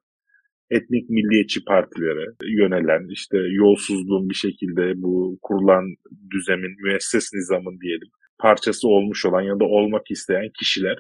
etnik 0.71 1.11
milliyetçi 1.11 1.65
partilere 1.65 2.27
yönelen, 2.45 3.09
işte 3.09 3.39
yolsuzluğun 3.39 4.29
bir 4.29 4.35
şekilde 4.35 5.03
bu 5.03 5.39
kurulan 5.43 5.85
düzemin, 6.31 6.83
müesses 6.83 7.31
nizamın 7.35 7.81
diyelim 7.81 8.09
parçası 8.41 8.89
olmuş 8.89 9.27
olan 9.27 9.43
ya 9.43 9.61
da 9.61 9.65
olmak 9.65 10.11
isteyen 10.11 10.51
kişiler, 10.59 10.99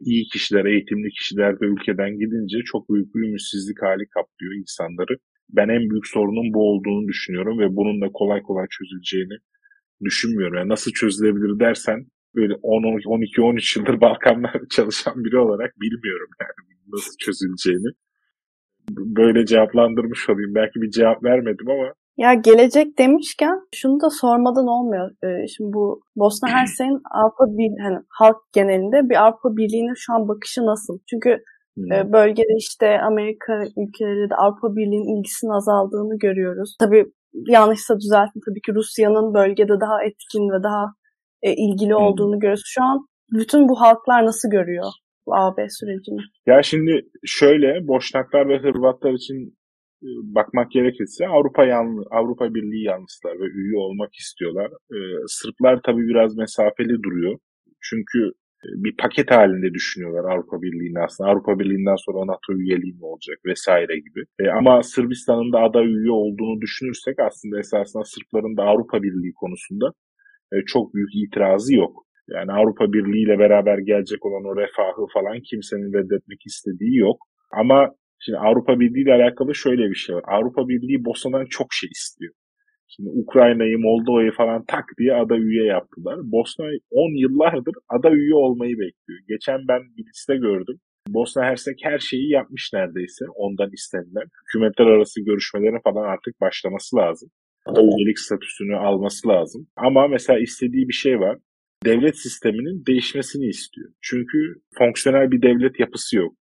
iyi 0.00 0.24
kişiler, 0.24 0.64
eğitimli 0.64 1.10
kişiler 1.10 1.60
de 1.60 1.64
ülkeden 1.66 2.18
gidince 2.18 2.58
çok 2.64 2.90
büyük 2.90 3.14
bir 3.14 3.20
ümitsizlik 3.28 3.82
hali 3.82 4.08
kaplıyor 4.08 4.54
insanları. 4.54 5.18
Ben 5.50 5.68
en 5.68 5.90
büyük 5.90 6.06
sorunun 6.06 6.54
bu 6.54 6.70
olduğunu 6.70 7.08
düşünüyorum 7.08 7.58
ve 7.58 7.76
bunun 7.76 8.00
da 8.00 8.08
kolay 8.12 8.42
kolay 8.42 8.66
çözüleceğini 8.70 9.38
düşünmüyorum. 10.04 10.56
Yani 10.56 10.68
nasıl 10.68 10.90
çözülebilir 10.92 11.60
dersen 11.60 12.06
böyle 12.38 12.54
12-13 12.54 13.78
yıldır 13.78 14.00
Balkanlar 14.00 14.60
çalışan 14.76 15.24
biri 15.24 15.38
olarak 15.38 15.70
bilmiyorum 15.80 16.30
yani 16.40 16.68
nasıl 16.92 17.12
çözüleceğini. 17.24 17.90
Böyle 18.90 19.46
cevaplandırmış 19.46 20.30
olayım. 20.30 20.54
Belki 20.54 20.80
bir 20.82 20.90
cevap 20.90 21.24
vermedim 21.24 21.70
ama 21.70 21.92
ya 22.18 22.34
gelecek 22.34 22.98
demişken 22.98 23.56
şunu 23.74 24.00
da 24.00 24.10
sormadan 24.10 24.66
olmuyor. 24.66 25.10
Ee, 25.24 25.46
şimdi 25.46 25.72
bu 25.72 26.00
Bosna 26.16 26.48
Hersek'in 26.56 27.00
Avrupa 27.10 27.44
bir 27.58 27.82
hani 27.82 27.98
halk 28.08 28.36
genelinde 28.52 29.08
bir 29.08 29.16
Avrupa 29.24 29.56
Birliği'ne 29.56 29.92
şu 29.96 30.12
an 30.14 30.28
bakışı 30.28 30.60
nasıl? 30.60 30.98
Çünkü 31.10 31.30
hmm. 31.76 31.92
e, 31.92 32.12
bölgede 32.12 32.54
işte 32.58 33.00
Amerika 33.00 33.52
ülkeleri 33.76 34.30
de 34.30 34.34
Avrupa 34.34 34.76
Birliği'nin 34.76 35.18
ilgisinin 35.18 35.50
azaldığını 35.50 36.18
görüyoruz. 36.18 36.76
Tabii 36.80 37.04
yanlışsa 37.32 38.00
düzeltin 38.00 38.40
tabii 38.46 38.60
ki 38.60 38.74
Rusya'nın 38.74 39.34
bölgede 39.34 39.80
daha 39.80 40.04
etkin 40.04 40.44
ve 40.52 40.62
daha 40.62 40.84
e, 41.42 41.52
ilgili 41.52 41.94
hmm. 41.94 42.02
olduğunu 42.02 42.38
görüyoruz. 42.38 42.62
Şu 42.66 42.82
an 42.82 43.06
bütün 43.32 43.68
bu 43.68 43.80
halklar 43.80 44.26
nasıl 44.26 44.50
görüyor 44.50 44.84
bu 45.26 45.36
AB 45.36 45.68
sürecini? 45.70 46.20
Ya 46.46 46.62
şimdi 46.62 47.02
şöyle 47.24 47.88
Boşnaklar 47.88 48.48
ve 48.48 48.58
Hırvatlar 48.58 49.12
için 49.12 49.58
e, 50.02 50.08
bakmak 50.22 50.70
gerekirse 50.70 51.28
Avrupa 51.28 51.64
yanlı, 51.64 52.04
Avrupa 52.10 52.54
Birliği 52.54 52.84
yanlısılar 52.84 53.40
ve 53.40 53.44
üye 53.44 53.78
olmak 53.78 54.14
istiyorlar. 54.14 54.70
Ee, 54.92 54.96
Sırplar 55.26 55.80
tabii 55.86 56.08
biraz 56.08 56.36
mesafeli 56.36 57.02
duruyor. 57.02 57.38
Çünkü 57.82 58.18
e, 58.64 58.66
bir 58.84 58.96
paket 58.96 59.30
halinde 59.30 59.74
düşünüyorlar 59.74 60.32
Avrupa 60.32 60.62
Birliği'ni 60.62 61.00
aslında. 61.00 61.30
Avrupa 61.30 61.58
Birliği'nden 61.58 61.96
sonra 61.96 62.26
NATO 62.32 62.52
üyeliği 62.52 62.92
mi 62.92 63.04
olacak 63.04 63.38
vesaire 63.46 63.98
gibi. 63.98 64.24
E, 64.40 64.48
ama 64.48 64.82
Sırbistan'ın 64.82 65.52
da 65.52 65.58
aday 65.58 65.86
üye 65.86 66.10
olduğunu 66.10 66.60
düşünürsek 66.60 67.18
aslında 67.18 67.58
esasında 67.58 68.04
Sırpların 68.04 68.56
da 68.56 68.62
Avrupa 68.62 69.02
Birliği 69.02 69.32
konusunda 69.32 69.92
çok 70.66 70.94
büyük 70.94 71.10
itirazı 71.14 71.74
yok. 71.74 72.04
Yani 72.28 72.52
Avrupa 72.52 72.92
Birliği 72.92 73.24
ile 73.24 73.38
beraber 73.38 73.78
gelecek 73.78 74.26
olan 74.26 74.44
o 74.44 74.56
refahı 74.56 75.06
falan 75.14 75.40
kimsenin 75.50 75.92
reddetmek 75.92 76.46
istediği 76.46 76.96
yok. 76.96 77.18
Ama 77.52 77.94
Şimdi 78.20 78.38
Avrupa 78.38 78.80
Birliği 78.80 79.02
ile 79.02 79.14
alakalı 79.14 79.54
şöyle 79.54 79.90
bir 79.90 79.94
şey 79.94 80.16
var. 80.16 80.24
Avrupa 80.26 80.68
Birliği 80.68 81.04
Bosna'dan 81.04 81.46
çok 81.50 81.66
şey 81.70 81.88
istiyor. 81.90 82.34
Şimdi 82.88 83.10
Ukrayna'yı, 83.10 83.78
Moldova'yı 83.78 84.32
falan 84.32 84.64
tak 84.68 84.84
diye 84.98 85.14
ada 85.14 85.36
üye 85.36 85.64
yaptılar. 85.64 86.18
Bosna 86.22 86.66
10 86.90 87.20
yıllardır 87.20 87.74
ada 87.88 88.10
üye 88.10 88.34
olmayı 88.34 88.78
bekliyor. 88.78 89.20
Geçen 89.28 89.68
ben 89.68 89.82
bir 89.96 90.04
liste 90.06 90.36
gördüm. 90.36 90.76
Bosna 91.08 91.44
Hersek 91.44 91.78
her 91.82 91.98
şeyi 91.98 92.30
yapmış 92.30 92.70
neredeyse 92.72 93.24
ondan 93.34 93.70
istenilen. 93.72 94.28
Hükümetler 94.46 94.86
arası 94.86 95.24
görüşmelerin 95.24 95.80
falan 95.84 96.04
artık 96.04 96.40
başlaması 96.40 96.96
lazım. 96.96 97.30
Üyelik 97.76 98.18
statüsünü 98.18 98.76
alması 98.76 99.28
lazım. 99.28 99.66
Ama 99.76 100.08
mesela 100.08 100.38
istediği 100.38 100.88
bir 100.88 100.92
şey 100.92 101.20
var. 101.20 101.38
Devlet 101.84 102.18
sisteminin 102.18 102.86
değişmesini 102.86 103.46
istiyor. 103.46 103.90
Çünkü 104.02 104.38
fonksiyonel 104.78 105.30
bir 105.30 105.42
devlet 105.42 105.80
yapısı 105.80 106.16
yok. 106.16 106.34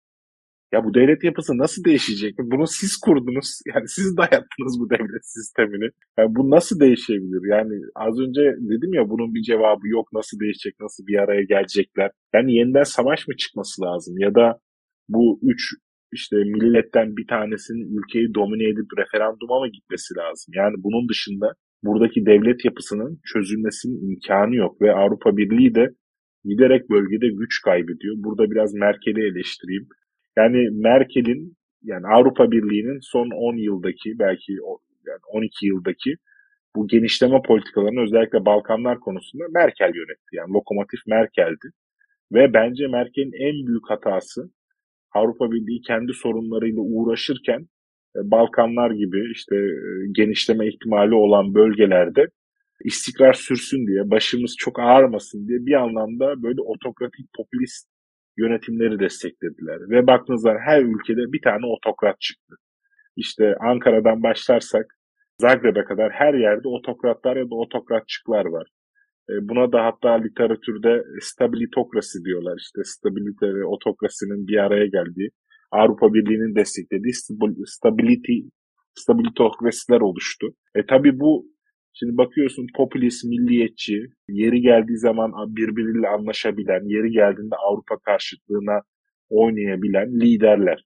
Ya 0.72 0.84
bu 0.84 0.94
devlet 0.94 1.24
yapısı 1.24 1.58
nasıl 1.58 1.84
değişecek? 1.84 2.34
Bunu 2.38 2.66
siz 2.66 2.96
kurdunuz. 2.96 3.60
Yani 3.74 3.88
siz 3.88 4.16
dayattınız 4.16 4.80
bu 4.80 4.90
devlet 4.90 5.26
sistemini. 5.26 5.90
Yani 6.18 6.34
bu 6.36 6.50
nasıl 6.50 6.80
değişebilir? 6.80 7.50
Yani 7.50 7.74
az 7.94 8.18
önce 8.18 8.40
dedim 8.40 8.94
ya 8.94 9.10
bunun 9.10 9.34
bir 9.34 9.42
cevabı 9.42 9.88
yok. 9.88 10.12
Nasıl 10.12 10.40
değişecek? 10.40 10.80
Nasıl 10.80 11.06
bir 11.06 11.18
araya 11.18 11.42
gelecekler? 11.42 12.10
Yani 12.34 12.54
yeniden 12.54 12.82
savaş 12.82 13.28
mı 13.28 13.36
çıkması 13.36 13.82
lazım? 13.82 14.18
Ya 14.18 14.34
da 14.34 14.58
bu 15.08 15.40
üç 15.42 15.74
işte 16.12 16.36
milletten 16.36 17.16
bir 17.16 17.26
tanesinin 17.26 17.98
ülkeyi 17.98 18.34
domine 18.34 18.68
edip 18.68 18.86
referanduma 18.98 19.60
mı 19.60 19.68
gitmesi 19.68 20.14
lazım? 20.16 20.54
Yani 20.56 20.74
bunun 20.78 21.08
dışında 21.08 21.52
buradaki 21.82 22.26
devlet 22.26 22.64
yapısının 22.64 23.20
çözülmesinin 23.32 24.10
imkanı 24.10 24.54
yok 24.54 24.82
ve 24.82 24.94
Avrupa 24.94 25.36
Birliği 25.36 25.74
de 25.74 25.90
giderek 26.44 26.90
bölgede 26.90 27.28
güç 27.28 27.62
kaybediyor. 27.62 28.14
Burada 28.18 28.50
biraz 28.50 28.74
Merkel'i 28.74 29.20
eleştireyim. 29.20 29.88
Yani 30.36 30.68
Merkel'in 30.70 31.56
yani 31.82 32.06
Avrupa 32.06 32.50
Birliği'nin 32.50 32.98
son 33.02 33.30
10 33.30 33.56
yıldaki 33.56 34.18
belki 34.18 34.52
yani 35.06 35.20
12 35.32 35.66
yıldaki 35.66 36.14
bu 36.76 36.86
genişleme 36.86 37.42
politikalarını 37.42 38.00
özellikle 38.02 38.44
Balkanlar 38.44 39.00
konusunda 39.00 39.44
Merkel 39.54 39.92
yönetti. 39.94 40.32
Yani 40.32 40.52
lokomotif 40.52 41.00
Merkel'di. 41.06 41.68
Ve 42.32 42.54
bence 42.54 42.86
Merkel'in 42.86 43.32
en 43.32 43.66
büyük 43.66 43.90
hatası 43.90 44.50
Avrupa 45.16 45.50
Birliği 45.52 45.80
kendi 45.80 46.12
sorunlarıyla 46.12 46.80
uğraşırken 46.80 47.60
e, 48.16 48.18
Balkanlar 48.30 48.90
gibi 48.90 49.30
işte 49.32 49.56
e, 49.56 49.78
genişleme 50.12 50.68
ihtimali 50.68 51.14
olan 51.14 51.54
bölgelerde 51.54 52.26
istikrar 52.84 53.32
sürsün 53.32 53.86
diye, 53.86 54.10
başımız 54.10 54.56
çok 54.58 54.80
ağrımasın 54.80 55.48
diye 55.48 55.58
bir 55.66 55.72
anlamda 55.72 56.42
böyle 56.42 56.60
otokratik 56.60 57.26
popülist 57.36 57.88
yönetimleri 58.38 58.98
desteklediler. 58.98 59.90
Ve 59.90 60.06
baktığınızda 60.06 60.56
her 60.64 60.82
ülkede 60.82 61.32
bir 61.32 61.42
tane 61.42 61.66
otokrat 61.66 62.20
çıktı. 62.20 62.54
İşte 63.16 63.54
Ankara'dan 63.60 64.22
başlarsak 64.22 64.86
Zagreb'e 65.40 65.84
kadar 65.84 66.12
her 66.12 66.34
yerde 66.34 66.68
otokratlar 66.68 67.36
ya 67.36 67.50
da 67.50 67.54
otokratçıklar 67.54 68.44
var. 68.44 68.68
E, 69.30 69.32
buna 69.48 69.72
da 69.72 69.84
hatta 69.84 70.12
literatürde 70.12 71.04
stabilitokrasi 71.20 72.24
diyorlar. 72.24 72.56
İşte 72.58 72.80
stabilite 72.84 73.54
ve 73.54 73.64
otokrasinin 73.64 74.46
bir 74.46 74.56
araya 74.56 74.86
geldiği, 74.86 75.30
Avrupa 75.70 76.14
Birliği'nin 76.14 76.54
desteklediği 76.54 77.14
stability, 77.66 78.38
stabilitokrasiler 78.94 80.00
oluştu. 80.00 80.46
E 80.74 80.86
tabi 80.86 81.20
bu 81.20 81.56
Şimdi 81.98 82.16
bakıyorsun 82.16 82.66
popülist, 82.76 83.24
milliyetçi, 83.24 84.06
yeri 84.28 84.60
geldiği 84.60 84.98
zaman 84.98 85.32
birbiriyle 85.56 86.08
anlaşabilen, 86.08 86.88
yeri 86.88 87.10
geldiğinde 87.10 87.56
Avrupa 87.56 87.98
karşıtlığına 87.98 88.82
oynayabilen 89.28 90.20
liderler. 90.20 90.84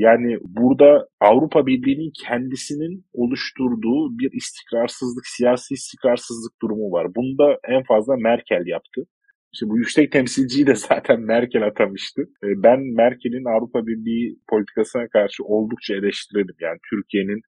Yani 0.00 0.38
burada 0.44 1.08
Avrupa 1.20 1.66
Birliği'nin 1.66 2.12
kendisinin 2.26 3.04
oluşturduğu 3.12 4.18
bir 4.18 4.32
istikrarsızlık, 4.32 5.26
siyasi 5.26 5.74
istikrarsızlık 5.74 6.52
durumu 6.62 6.92
var. 6.92 7.14
Bunu 7.14 7.38
da 7.38 7.58
en 7.68 7.82
fazla 7.82 8.16
Merkel 8.16 8.66
yaptı. 8.66 9.06
İşte 9.52 9.66
bu 9.68 9.78
yüksek 9.78 10.12
temsilciyi 10.12 10.66
de 10.66 10.74
zaten 10.88 11.20
Merkel 11.20 11.66
atamıştı. 11.66 12.22
E, 12.22 12.46
ben 12.62 12.80
Merkel'in 12.80 13.44
Avrupa 13.44 13.86
Birliği 13.86 14.38
politikasına 14.48 15.08
karşı 15.08 15.44
oldukça 15.44 15.94
eleştirelim. 15.94 16.56
Yani 16.60 16.78
Türkiye'nin 16.90 17.40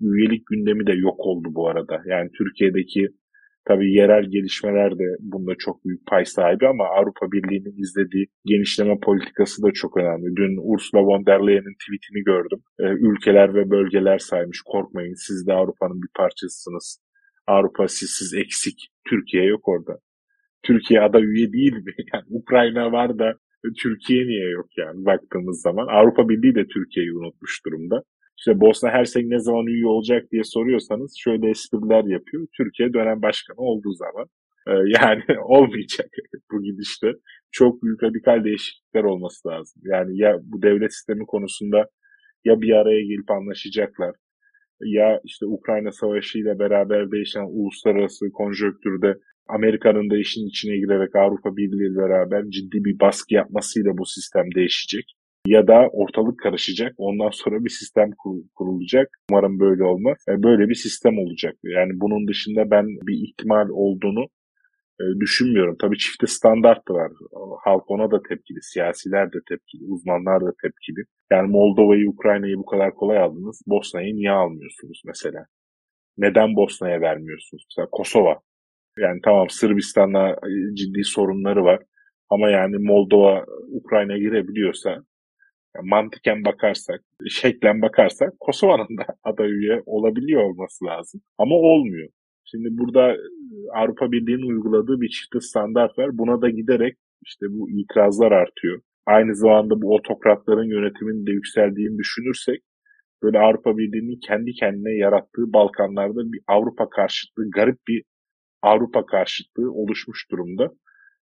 üyelik 0.00 0.46
gündemi 0.46 0.86
de 0.86 0.92
yok 0.92 1.20
oldu 1.20 1.48
bu 1.54 1.68
arada. 1.68 2.02
Yani 2.06 2.30
Türkiye'deki 2.38 3.08
tabii 3.64 3.92
yerel 3.92 4.24
gelişmeler 4.30 4.98
de 4.98 5.16
bunda 5.20 5.52
çok 5.58 5.84
büyük 5.84 6.06
pay 6.06 6.24
sahibi 6.24 6.66
ama 6.66 6.84
Avrupa 6.84 7.32
Birliği'nin 7.32 7.82
izlediği 7.82 8.26
genişleme 8.44 8.98
politikası 9.02 9.62
da 9.62 9.72
çok 9.72 9.96
önemli. 9.96 10.36
Dün 10.36 10.72
Ursula 10.72 11.00
von 11.00 11.26
der 11.26 11.40
Leyen'in 11.46 11.76
tweetini 11.82 12.24
gördüm. 12.24 12.60
Ee, 12.80 12.84
ülkeler 13.08 13.54
ve 13.54 13.70
bölgeler 13.70 14.18
saymış. 14.18 14.60
Korkmayın 14.64 15.14
siz 15.14 15.46
de 15.46 15.52
Avrupa'nın 15.52 16.02
bir 16.02 16.12
parçasısınız. 16.16 17.00
Avrupa 17.46 17.88
sizsiz 17.88 18.34
eksik. 18.34 18.88
Türkiye 19.08 19.44
yok 19.44 19.68
orada. 19.68 19.98
Türkiye 20.62 21.00
ada 21.00 21.20
üye 21.20 21.52
değil 21.52 21.72
mi? 21.72 21.92
Yani 22.12 22.24
Ukrayna 22.28 22.92
var 22.92 23.18
da 23.18 23.34
Türkiye 23.82 24.26
niye 24.26 24.50
yok 24.50 24.66
yani 24.76 25.04
baktığımız 25.04 25.62
zaman. 25.62 25.86
Avrupa 25.86 26.28
Birliği 26.28 26.54
de 26.54 26.66
Türkiye'yi 26.66 27.12
unutmuş 27.12 27.60
durumda 27.66 28.02
işte 28.38 28.60
Bosna 28.60 28.90
Hersek 28.90 29.26
ne 29.26 29.38
zaman 29.38 29.66
üye 29.66 29.86
olacak 29.86 30.32
diye 30.32 30.44
soruyorsanız 30.44 31.14
şöyle 31.18 31.50
espriler 31.50 32.04
yapıyor. 32.04 32.46
Türkiye 32.56 32.92
dönem 32.92 33.22
başkanı 33.22 33.56
olduğu 33.58 33.92
zaman 33.92 34.26
e, 34.68 34.72
yani 35.00 35.22
olmayacak 35.44 36.10
bu 36.52 36.62
gidişte. 36.62 37.12
Çok 37.52 37.82
büyük 37.82 38.02
radikal 38.02 38.44
değişiklikler 38.44 39.04
olması 39.04 39.48
lazım. 39.48 39.82
Yani 39.84 40.18
ya 40.18 40.38
bu 40.42 40.62
devlet 40.62 40.94
sistemi 40.94 41.26
konusunda 41.26 41.86
ya 42.44 42.60
bir 42.60 42.72
araya 42.72 43.02
gelip 43.02 43.30
anlaşacaklar 43.30 44.14
ya 44.80 45.20
işte 45.24 45.46
Ukrayna 45.46 45.92
Savaşı 45.92 46.38
ile 46.38 46.58
beraber 46.58 47.10
değişen 47.10 47.46
uluslararası 47.50 48.30
konjonktürde 48.32 49.14
Amerika'nın 49.48 50.10
da 50.10 50.16
işin 50.16 50.46
içine 50.46 50.76
girerek 50.76 51.16
Avrupa 51.16 51.56
Birliği 51.56 51.92
ile 51.92 51.98
beraber 51.98 52.44
ciddi 52.50 52.84
bir 52.84 53.00
baskı 53.00 53.34
yapmasıyla 53.34 53.98
bu 53.98 54.06
sistem 54.06 54.44
değişecek 54.54 55.04
ya 55.46 55.66
da 55.66 55.88
ortalık 55.92 56.38
karışacak. 56.38 56.94
Ondan 56.96 57.30
sonra 57.30 57.64
bir 57.64 57.70
sistem 57.70 58.10
kurulacak. 58.54 59.08
Umarım 59.30 59.60
böyle 59.60 59.84
olmaz. 59.84 60.18
E, 60.28 60.42
böyle 60.42 60.68
bir 60.68 60.74
sistem 60.74 61.18
olacak. 61.18 61.56
Yani 61.62 61.92
bunun 61.94 62.28
dışında 62.28 62.70
ben 62.70 62.86
bir 62.86 63.28
ihtimal 63.28 63.68
olduğunu 63.68 64.24
e, 65.00 65.04
düşünmüyorum. 65.20 65.76
Tabii 65.80 65.98
çifte 65.98 66.26
standart 66.26 66.88
da 66.88 66.94
var. 66.94 67.12
Halk 67.64 67.90
ona 67.90 68.10
da 68.10 68.22
tepkili, 68.28 68.62
siyasiler 68.62 69.32
de 69.32 69.38
tepkili, 69.48 69.84
uzmanlar 69.84 70.40
da 70.40 70.52
tepkili. 70.62 71.04
Yani 71.32 71.50
Moldova'yı, 71.50 72.08
Ukrayna'yı 72.08 72.56
bu 72.56 72.66
kadar 72.66 72.94
kolay 72.94 73.18
aldınız. 73.18 73.62
Bosna'yı 73.66 74.14
niye 74.14 74.30
almıyorsunuz 74.30 75.02
mesela? 75.06 75.46
Neden 76.18 76.56
Bosna'ya 76.56 77.00
vermiyorsunuz? 77.00 77.66
Mesela 77.70 77.88
Kosova. 77.92 78.40
Yani 78.98 79.20
tamam 79.24 79.50
Sırbistan'la 79.50 80.30
e, 80.30 80.74
ciddi 80.74 81.04
sorunları 81.04 81.64
var. 81.64 81.82
Ama 82.30 82.50
yani 82.50 82.76
Moldova 82.78 83.44
Ukrayna 83.70 84.18
girebiliyorsa 84.18 85.04
Yani 85.76 85.88
mantıken 85.88 86.44
bakarsak, 86.44 87.00
şeklen 87.28 87.82
bakarsak 87.82 88.40
Kosova'nın 88.40 88.98
da 88.98 89.06
aday 89.24 89.50
üye 89.50 89.82
olabiliyor 89.86 90.42
olması 90.42 90.84
lazım. 90.84 91.20
Ama 91.38 91.54
olmuyor. 91.54 92.08
Şimdi 92.44 92.68
burada 92.70 93.12
e, 93.12 93.18
Avrupa 93.74 94.12
Birliği'nin 94.12 94.50
uyguladığı 94.50 95.00
bir 95.00 95.08
çift 95.08 95.44
standart 95.44 95.98
var. 95.98 96.18
Buna 96.18 96.42
da 96.42 96.50
giderek 96.50 96.96
işte 97.22 97.46
bu 97.50 97.70
itirazlar 97.70 98.32
artıyor. 98.32 98.80
Aynı 99.06 99.34
zamanda 99.34 99.82
bu 99.82 99.94
otokratların 99.94 100.68
yönetiminin 100.70 101.26
de 101.26 101.30
yükseldiğini 101.30 101.98
düşünürsek 101.98 102.62
böyle 103.22 103.38
Avrupa 103.38 103.78
Birliği'nin 103.78 104.20
kendi 104.26 104.52
kendine 104.52 104.96
yarattığı 104.96 105.52
Balkanlarda 105.52 106.32
bir 106.32 106.40
Avrupa 106.46 106.90
karşıtlığı, 106.90 107.50
garip 107.50 107.78
bir 107.88 108.04
Avrupa 108.62 109.06
karşıtlığı 109.06 109.72
oluşmuş 109.72 110.30
durumda. 110.30 110.70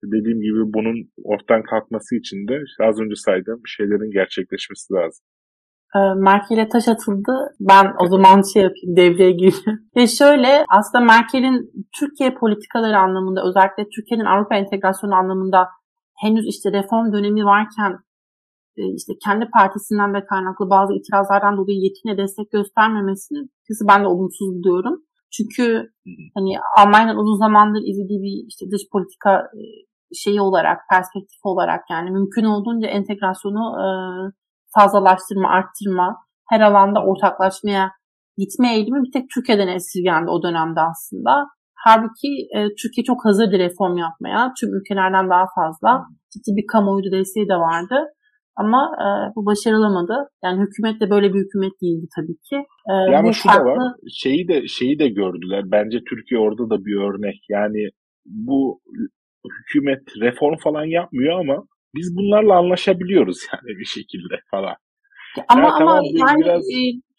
Dediğim 0.03 0.41
gibi 0.41 0.73
bunun 0.73 0.97
ortadan 1.23 1.63
kalkması 1.63 2.15
için 2.15 2.47
de 2.47 2.55
işte 2.67 2.83
az 2.83 2.99
önce 2.99 3.15
saydığım 3.15 3.61
şeylerin 3.65 4.11
gerçekleşmesi 4.11 4.93
lazım. 4.93 5.25
Ee, 5.95 5.99
Merkel'e 6.15 6.69
taş 6.69 6.87
atıldı. 6.87 7.33
Ben 7.59 7.85
o 8.03 8.07
zaman 8.07 8.41
şey 8.53 8.63
yapayım, 8.63 8.95
devreye 8.95 9.31
gireyim. 9.31 9.79
Ve 9.95 10.07
şöyle 10.07 10.65
aslında 10.69 11.05
Merkel'in 11.05 11.71
Türkiye 11.99 12.33
politikaları 12.33 12.97
anlamında 12.97 13.41
özellikle 13.47 13.89
Türkiye'nin 13.95 14.25
Avrupa 14.25 14.55
entegrasyonu 14.55 15.15
anlamında 15.15 15.67
henüz 16.21 16.47
işte 16.47 16.71
reform 16.71 17.13
dönemi 17.13 17.45
varken 17.45 17.91
e, 18.77 18.81
işte 18.95 19.13
kendi 19.25 19.45
partisinden 19.57 20.13
de 20.13 20.25
kaynaklı 20.25 20.69
bazı 20.69 20.93
itirazlardan 20.93 21.57
dolayı 21.57 21.77
yetine 21.77 22.17
destek 22.17 22.51
göstermemesini 22.51 23.39
kesin 23.67 23.87
ben 23.87 24.03
de 24.03 24.07
olumsuz 24.07 24.47
buluyorum. 24.55 25.03
Çünkü 25.31 25.91
hani 26.35 26.51
Almanya'nın 26.77 27.19
uzun 27.19 27.37
zamandır 27.37 27.81
izlediği 27.89 28.21
bir 28.21 28.47
işte 28.47 28.65
dış 28.71 28.81
politika 28.91 29.31
e, 29.39 29.61
şeyi 30.15 30.41
olarak, 30.41 30.77
perspektif 30.91 31.39
olarak 31.43 31.81
yani 31.89 32.11
mümkün 32.11 32.43
olduğunca 32.43 32.87
entegrasyonu 32.87 33.63
e, 33.83 33.87
fazlalaştırma, 34.75 35.49
arttırma, 35.49 36.17
her 36.49 36.61
alanda 36.61 36.99
ortaklaşmaya 37.03 37.91
gitme 38.37 38.75
eğilimi 38.75 39.03
bir 39.03 39.11
tek 39.11 39.29
Türkiye'den 39.33 39.67
esirgendi 39.67 40.29
o 40.29 40.43
dönemde 40.43 40.81
aslında. 40.91 41.47
Halbuki 41.85 42.31
e, 42.55 42.59
Türkiye 42.81 43.03
çok 43.03 43.25
hazırdı 43.25 43.59
reform 43.59 43.97
yapmaya. 43.97 44.53
Tüm 44.59 44.69
ülkelerden 44.75 45.29
daha 45.29 45.45
fazla. 45.55 46.05
Ciddi 46.31 46.55
bir 46.57 46.67
kamuoyu 46.67 47.11
desteği 47.11 47.49
de 47.49 47.55
vardı. 47.55 47.95
Ama 48.55 48.91
e, 49.05 49.07
bu 49.35 49.45
başarılamadı. 49.45 50.29
Yani 50.43 50.61
hükümet 50.61 51.01
de 51.01 51.09
böyle 51.09 51.33
bir 51.33 51.39
hükümet 51.39 51.81
değildi 51.81 52.07
tabii 52.15 52.37
ki. 52.49 52.55
E, 52.91 52.93
yani 53.11 53.33
şu 53.33 53.47
farklı... 53.49 53.65
da 53.65 53.75
var. 53.75 53.93
Şeyi 54.13 54.47
de 54.47 54.67
şeyi 54.67 54.99
de 54.99 55.07
gördüler. 55.07 55.63
Bence 55.71 55.97
Türkiye 56.09 56.39
orada 56.39 56.69
da 56.69 56.85
bir 56.85 56.95
örnek. 56.95 57.39
Yani 57.49 57.89
bu 58.25 58.79
hükümet 59.45 60.01
reform 60.21 60.57
falan 60.63 60.85
yapmıyor 60.85 61.39
ama 61.39 61.63
biz 61.95 62.15
bunlarla 62.17 62.57
anlaşabiliyoruz 62.57 63.37
yani 63.53 63.79
bir 63.79 63.85
şekilde 63.85 64.35
falan. 64.51 64.75
Ama 65.47 65.61
ya, 65.61 65.67
ama 65.67 65.77
tamam, 65.77 66.03
yani 66.03 66.41
biraz 66.43 66.63
e, 66.63 66.73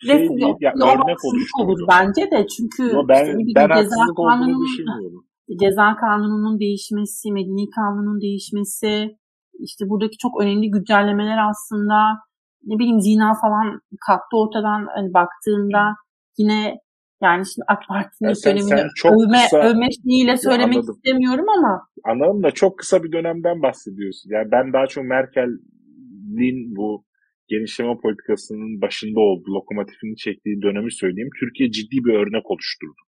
şey 0.07 0.29
değil, 0.29 0.55
ya, 0.61 0.73
örnek 0.73 1.25
olur 1.61 1.79
bence 1.89 2.31
de 2.31 2.47
çünkü 2.47 2.93
ama 2.93 3.09
ben, 3.09 3.25
işte, 3.25 3.53
ben 3.55 3.83
ceza 3.83 4.05
kanununun 4.17 4.65
düşünmüyorum. 4.65 5.25
Ceza 5.61 5.97
kanununun 5.97 6.61
değişmesi, 6.61 7.33
medeni 7.33 7.71
kanunun 7.71 8.21
değişmesi, 8.21 9.17
işte 9.59 9.89
buradaki 9.89 10.17
çok 10.19 10.43
önemli 10.43 10.71
güncellemeler 10.71 11.39
aslında 11.51 12.19
ne 12.65 12.79
bileyim 12.79 13.01
zina 13.01 13.35
falan 13.35 13.81
kalktı 14.07 14.37
ortadan 14.37 14.87
hani 14.95 15.15
baktığımda 15.15 15.95
yine 16.39 16.79
yani 17.23 17.45
şimdi 17.47 17.65
AK 17.69 17.83
Parti'nin 17.89 18.33
sen, 18.33 18.57
dönemini 18.57 18.91
sen 18.97 19.13
övme, 19.13 19.39
kısa, 19.43 19.59
övme 19.59 19.89
şeyiyle 20.05 20.37
söylemek 20.37 20.77
anladım. 20.77 20.95
istemiyorum 20.95 21.47
ama. 21.59 21.89
Anladım 22.05 22.43
da 22.43 22.51
çok 22.51 22.79
kısa 22.79 23.03
bir 23.03 23.13
dönemden 23.13 23.63
bahsediyorsun. 23.63 24.31
Yani 24.31 24.51
ben 24.53 24.73
daha 24.73 24.87
çok 24.87 25.05
Merkel'in 25.05 26.77
bu 26.77 27.05
genişleme 27.49 27.97
politikasının 28.03 28.81
başında 28.81 29.21
oldu, 29.21 29.55
lokomotifini 29.55 30.17
çektiği 30.17 30.63
dönemi 30.63 30.93
söyleyeyim. 30.93 31.31
Türkiye 31.41 31.71
ciddi 31.71 31.97
bir 32.05 32.15
örnek 32.15 32.51
oluşturdu. 32.51 33.03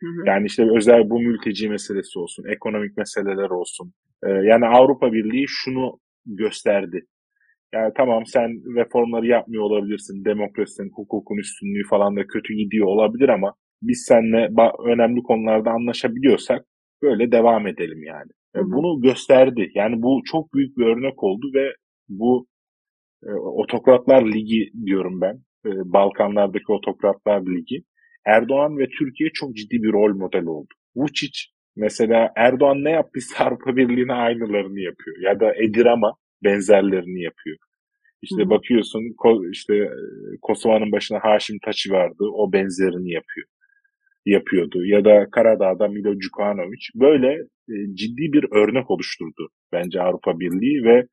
Hı 0.00 0.06
hı. 0.06 0.26
Yani 0.26 0.46
işte 0.46 0.62
özel 0.76 1.10
bu 1.10 1.20
mülteci 1.20 1.68
meselesi 1.68 2.18
olsun, 2.18 2.44
ekonomik 2.54 2.96
meseleler 2.96 3.50
olsun. 3.50 3.92
Ee, 4.26 4.30
yani 4.30 4.66
Avrupa 4.66 5.12
Birliği 5.12 5.44
şunu 5.48 5.98
gösterdi. 6.26 7.06
Yani 7.74 7.92
tamam 7.96 8.26
sen 8.26 8.50
reformları 8.76 9.26
yapmıyor 9.26 9.62
olabilirsin. 9.62 10.24
Demokrasinin, 10.24 10.90
hukukun 10.94 11.36
üstünlüğü 11.38 11.88
falan 11.90 12.16
da 12.16 12.26
kötü 12.26 12.54
gidiyor 12.54 12.86
olabilir 12.86 13.28
ama 13.28 13.54
biz 13.82 14.04
seninle 14.08 14.48
önemli 14.86 15.22
konularda 15.22 15.70
anlaşabiliyorsak 15.70 16.64
böyle 17.02 17.32
devam 17.32 17.66
edelim 17.66 18.02
yani. 18.02 18.30
Hı 18.56 18.62
hı. 18.62 18.72
Bunu 18.72 19.00
gösterdi. 19.02 19.70
Yani 19.74 20.02
bu 20.02 20.20
çok 20.24 20.54
büyük 20.54 20.78
bir 20.78 20.86
örnek 20.86 21.22
oldu 21.22 21.46
ve 21.54 21.72
bu 22.08 22.46
e, 23.26 23.30
Otokratlar 23.32 24.26
Ligi 24.32 24.70
diyorum 24.86 25.20
ben. 25.20 25.34
E, 25.66 25.70
Balkanlardaki 25.92 26.72
Otokratlar 26.72 27.40
Ligi. 27.40 27.82
Erdoğan 28.26 28.78
ve 28.78 28.86
Türkiye 28.98 29.30
çok 29.34 29.56
ciddi 29.56 29.82
bir 29.82 29.92
rol 29.92 30.16
model 30.16 30.46
oldu. 30.46 30.74
Vučić 30.96 31.50
mesela 31.76 32.32
Erdoğan 32.36 32.84
ne 32.84 32.90
yaptıysa 32.90 33.44
Avrupa 33.44 33.76
Birliği'ne 33.76 34.12
aynılarını 34.12 34.80
yapıyor. 34.80 35.16
Ya 35.20 35.40
da 35.40 35.54
Edirama 35.54 36.16
benzerlerini 36.46 37.22
yapıyor. 37.22 37.56
İşte 38.22 38.42
Hı. 38.44 38.50
bakıyorsun 38.50 39.02
işte 39.52 39.74
e, 39.74 39.88
Kosova'nın 40.42 40.92
başına 40.92 41.18
Haşim 41.22 41.58
Taçı 41.64 41.92
vardı. 41.92 42.24
O 42.32 42.52
benzerini 42.52 43.10
yapıyor. 43.12 43.46
Yapıyordu. 44.26 44.86
Ya 44.86 45.04
da 45.04 45.26
Karadağ'da 45.30 45.88
Milo 45.88 46.14
Djukanovic. 46.20 46.84
Böyle 46.94 47.30
e, 47.72 47.74
ciddi 47.94 48.32
bir 48.32 48.44
örnek 48.52 48.90
oluşturdu 48.90 49.48
bence 49.72 50.00
Avrupa 50.02 50.40
Birliği 50.40 50.84
ve 50.84 51.06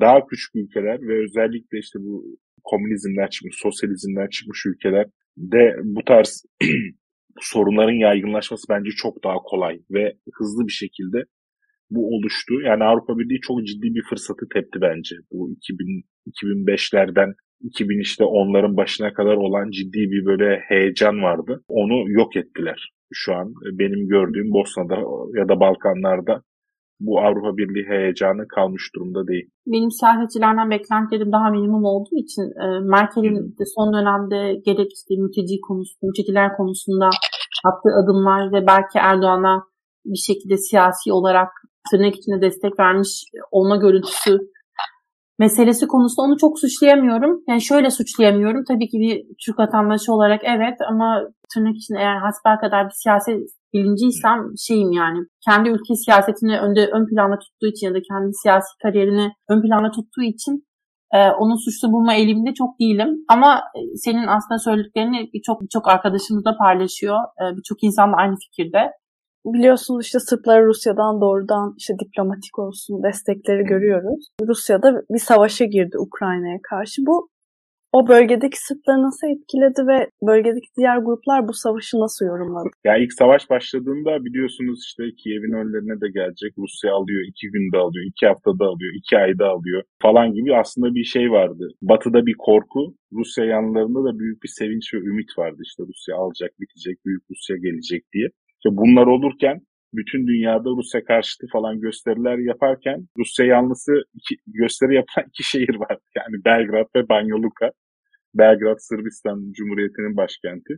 daha 0.00 0.26
küçük 0.26 0.54
ülkeler 0.54 0.98
ve 1.08 1.24
özellikle 1.24 1.78
işte 1.78 1.98
bu 1.98 2.24
komünizmden 2.64 3.26
çıkmış, 3.26 3.56
sosyalizmden 3.58 4.28
çıkmış 4.28 4.66
ülkeler 4.66 5.06
de 5.36 5.76
bu 5.84 6.04
tarz 6.04 6.44
sorunların 7.40 7.98
yaygınlaşması 8.06 8.64
bence 8.70 8.90
çok 8.90 9.24
daha 9.24 9.36
kolay 9.36 9.80
ve 9.90 10.14
hızlı 10.34 10.66
bir 10.66 10.72
şekilde 10.72 11.24
bu 11.94 12.16
oluştu. 12.16 12.54
Yani 12.60 12.84
Avrupa 12.84 13.18
Birliği 13.18 13.40
çok 13.40 13.66
ciddi 13.66 13.94
bir 13.94 14.02
fırsatı 14.10 14.46
tepti 14.54 14.80
bence. 14.80 15.16
Bu 15.32 15.50
2000 15.50 16.04
2005'lerden 16.26 17.34
2000 17.60 18.00
işte 18.00 18.24
onların 18.24 18.76
başına 18.76 19.12
kadar 19.12 19.36
olan 19.36 19.70
ciddi 19.70 19.98
bir 19.98 20.26
böyle 20.26 20.60
heyecan 20.68 21.22
vardı. 21.22 21.64
Onu 21.68 22.10
yok 22.10 22.36
ettiler. 22.36 22.92
Şu 23.12 23.34
an 23.34 23.54
benim 23.72 24.08
gördüğüm 24.08 24.52
Bosna'da 24.52 24.96
ya 25.38 25.48
da 25.48 25.60
Balkanlarda 25.60 26.42
bu 27.00 27.20
Avrupa 27.20 27.56
Birliği 27.56 27.86
heyecanı 27.88 28.48
kalmış 28.48 28.90
durumda 28.94 29.26
değil. 29.26 29.46
Benim 29.66 29.90
siyasetçilerden 29.90 30.70
beklentilerim 30.70 31.32
daha 31.32 31.50
minimum 31.50 31.84
olduğu 31.84 32.16
için 32.24 32.42
e, 32.42 32.66
Merkel'in 32.80 33.36
de 33.58 33.64
son 33.74 33.92
dönemde 33.92 34.60
gerek 34.66 34.90
işte 34.92 35.14
mülteci 35.22 35.60
konusu, 35.60 35.94
mülteciler 36.02 36.56
konusunda 36.56 37.08
attığı 37.68 37.94
adımlar 38.02 38.52
ve 38.52 38.66
belki 38.66 38.98
Erdoğan'a 38.98 39.64
bir 40.04 40.22
şekilde 40.28 40.56
siyasi 40.56 41.12
olarak 41.12 41.48
tırnak 41.90 42.14
içinde 42.16 42.40
destek 42.40 42.78
vermiş 42.78 43.24
olma 43.50 43.76
görüntüsü 43.76 44.38
meselesi 45.38 45.86
konusunda 45.86 46.26
onu 46.26 46.36
çok 46.38 46.58
suçlayamıyorum. 46.58 47.42
Yani 47.48 47.62
şöyle 47.62 47.90
suçlayamıyorum. 47.90 48.64
Tabii 48.68 48.88
ki 48.88 48.98
bir 48.98 49.24
Türk 49.46 49.58
vatandaşı 49.58 50.12
olarak 50.12 50.40
evet 50.44 50.76
ama 50.90 51.22
tırnak 51.54 51.76
içinde 51.76 51.98
eğer 51.98 52.16
hasbel 52.16 52.58
kadar 52.60 52.86
bir 52.86 52.94
siyaset 53.02 53.40
bilinciysem 53.74 54.38
şeyim 54.66 54.92
yani 54.92 55.18
kendi 55.48 55.68
ülke 55.68 55.94
siyasetini 55.94 56.60
önde 56.60 56.86
ön 56.86 57.06
planda 57.06 57.38
tuttuğu 57.38 57.66
için 57.66 57.86
ya 57.86 57.94
da 57.94 57.98
kendi 58.10 58.30
siyasi 58.42 58.68
kariyerini 58.82 59.32
ön 59.48 59.62
planda 59.62 59.90
tuttuğu 59.90 60.22
için 60.22 60.64
e, 61.14 61.18
onun 61.30 61.56
suçlu 61.64 61.92
bulma 61.92 62.14
eğiliminde 62.14 62.54
çok 62.54 62.80
değilim. 62.80 63.08
Ama 63.28 63.58
e, 63.76 63.80
senin 63.96 64.26
aslında 64.26 64.58
söylediklerini 64.58 65.30
birçok 65.34 65.62
birçok 65.62 65.88
arkadaşımız 65.88 66.44
da 66.44 66.56
paylaşıyor. 66.56 67.18
E, 67.40 67.56
birçok 67.56 67.78
insan 67.82 68.12
da 68.12 68.16
aynı 68.16 68.34
fikirde 68.44 68.78
biliyorsunuz 69.46 70.04
işte 70.04 70.18
Sırplar 70.20 70.64
Rusya'dan 70.64 71.20
doğrudan 71.20 71.74
işte 71.78 71.94
diplomatik 71.98 72.58
olsun 72.58 73.02
destekleri 73.02 73.64
görüyoruz. 73.64 74.28
Rusya'da 74.48 75.02
bir 75.10 75.18
savaşa 75.18 75.64
girdi 75.64 75.98
Ukrayna'ya 75.98 76.58
karşı. 76.62 77.02
Bu 77.06 77.28
o 77.96 78.08
bölgedeki 78.08 78.58
Sırpları 78.66 79.02
nasıl 79.02 79.26
etkiledi 79.26 79.80
ve 79.90 79.98
bölgedeki 80.28 80.68
diğer 80.78 80.98
gruplar 80.98 81.48
bu 81.48 81.52
savaşı 81.52 81.96
nasıl 81.96 82.26
yorumladı? 82.26 82.68
Ya 82.84 82.96
ilk 82.96 83.12
savaş 83.12 83.50
başladığında 83.50 84.24
biliyorsunuz 84.24 84.78
işte 84.88 85.02
Kiev'in 85.18 85.58
önlerine 85.60 86.00
de 86.00 86.08
gelecek. 86.18 86.52
Rusya 86.58 86.94
alıyor, 86.94 87.22
iki 87.30 87.46
günde 87.54 87.78
alıyor, 87.78 88.04
iki 88.06 88.26
haftada 88.26 88.64
alıyor, 88.64 88.92
iki 89.00 89.18
ayda 89.18 89.46
alıyor 89.48 89.82
falan 90.02 90.32
gibi 90.32 90.56
aslında 90.56 90.94
bir 90.94 91.04
şey 91.04 91.30
vardı. 91.30 91.64
Batı'da 91.82 92.26
bir 92.26 92.36
korku, 92.38 92.94
Rusya 93.12 93.44
yanlarında 93.44 94.04
da 94.04 94.18
büyük 94.18 94.42
bir 94.42 94.52
sevinç 94.58 94.94
ve 94.94 94.98
ümit 94.98 95.38
vardı. 95.38 95.60
İşte 95.64 95.82
Rusya 95.88 96.16
alacak, 96.16 96.50
bitecek, 96.60 96.96
büyük 97.06 97.22
Rusya 97.30 97.56
gelecek 97.56 98.02
diye. 98.12 98.28
İşte 98.64 98.76
bunlar 98.76 99.06
olurken 99.06 99.60
bütün 99.94 100.26
dünyada 100.26 100.70
Rusya 100.70 101.04
karşıtı 101.04 101.46
falan 101.52 101.80
gösteriler 101.80 102.38
yaparken 102.38 103.06
Rusya 103.18 103.46
yanlısı 103.46 103.92
iki, 104.14 104.34
gösteri 104.46 104.94
yapan 104.94 105.24
iki 105.28 105.42
şehir 105.42 105.74
var. 105.74 105.98
Yani 106.16 106.44
Belgrad 106.44 106.86
ve 106.96 107.08
Banja. 107.08 107.36
Belgrad 108.34 108.76
Sırbistan 108.78 109.52
Cumhuriyeti'nin 109.52 110.16
başkenti. 110.16 110.74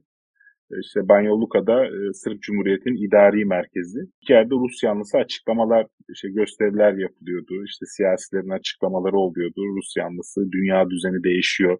işte 0.82 1.08
Banyoluka'da 1.08 1.86
e, 1.86 2.12
Sırp 2.12 2.42
Cumhuriyeti'nin 2.42 3.06
idari 3.06 3.44
merkezi. 3.44 4.00
İki 4.22 4.32
yerde 4.32 4.54
Rus 4.54 4.82
yanlısı 4.82 5.18
açıklamalar, 5.18 5.86
işte 6.08 6.28
gösteriler 6.28 6.92
yapılıyordu. 6.92 7.64
İşte 7.64 7.86
siyasilerin 7.86 8.58
açıklamaları 8.58 9.16
oluyordu. 9.16 9.60
Rus 9.76 9.96
yanlısı 9.96 10.52
dünya 10.52 10.90
düzeni 10.90 11.24
değişiyor. 11.24 11.78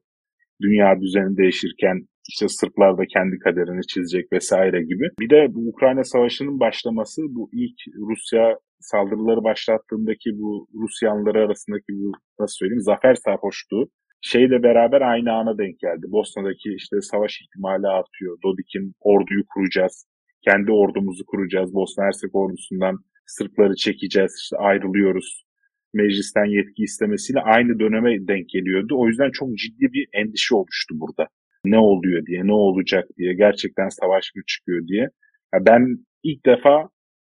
Dünya 0.63 1.01
düzeni 1.01 1.37
değişirken 1.37 2.07
işte 2.29 2.49
Sırplar 2.49 2.99
da 2.99 3.03
kendi 3.07 3.39
kaderini 3.39 3.87
çizecek 3.87 4.33
vesaire 4.33 4.83
gibi. 4.83 5.09
Bir 5.21 5.31
de 5.31 5.55
bu 5.55 5.69
Ukrayna 5.69 6.05
Savaşı'nın 6.05 6.61
başlaması 6.61 7.23
bu 7.29 7.51
ilk 7.53 7.79
Rusya 8.09 8.59
saldırıları 8.81 9.45
başlattığındaki 9.45 10.31
bu 10.39 10.69
Rus 10.75 11.03
yanlıları 11.03 11.39
arasındaki 11.45 11.93
bu 11.93 12.13
nasıl 12.41 12.55
söyleyeyim 12.55 12.81
zafer 12.81 13.15
sarhoşluğu 13.15 13.89
şeyle 14.21 14.63
beraber 14.63 15.01
aynı 15.01 15.33
ana 15.33 15.59
denk 15.59 15.79
geldi. 15.79 16.07
Bosna'daki 16.09 16.75
işte 16.77 17.01
savaş 17.01 17.41
ihtimali 17.43 17.87
artıyor. 17.87 18.39
Dodik'in 18.45 18.93
orduyu 19.01 19.45
kuracağız. 19.55 20.07
Kendi 20.45 20.73
ordumuzu 20.73 21.27
kuracağız. 21.27 21.75
Bosna 21.75 22.05
Hersek 22.05 22.35
ordusundan 22.35 22.99
Sırpları 23.27 23.75
çekeceğiz. 23.77 24.33
İşte 24.43 24.57
ayrılıyoruz. 24.57 25.47
Meclisten 25.95 26.45
yetki 26.45 26.83
istemesiyle 26.83 27.41
aynı 27.41 27.79
döneme 27.81 28.29
denk 28.29 28.49
geliyordu. 28.49 28.95
O 28.99 29.07
yüzden 29.09 29.31
çok 29.31 29.49
ciddi 29.59 29.93
bir 29.93 30.09
endişe 30.13 30.55
oluştu 30.55 30.95
burada. 31.01 31.29
Ne 31.71 31.79
oluyor 31.79 32.27
diye, 32.27 32.47
ne 32.47 32.53
olacak 32.53 33.09
diye, 33.19 33.35
gerçekten 33.35 33.89
savaş 33.89 34.33
mı 34.37 34.43
çıkıyor 34.47 34.87
diye. 34.87 35.03
Ya 35.55 35.67
ben 35.67 35.99
ilk 36.23 36.47
defa 36.47 36.89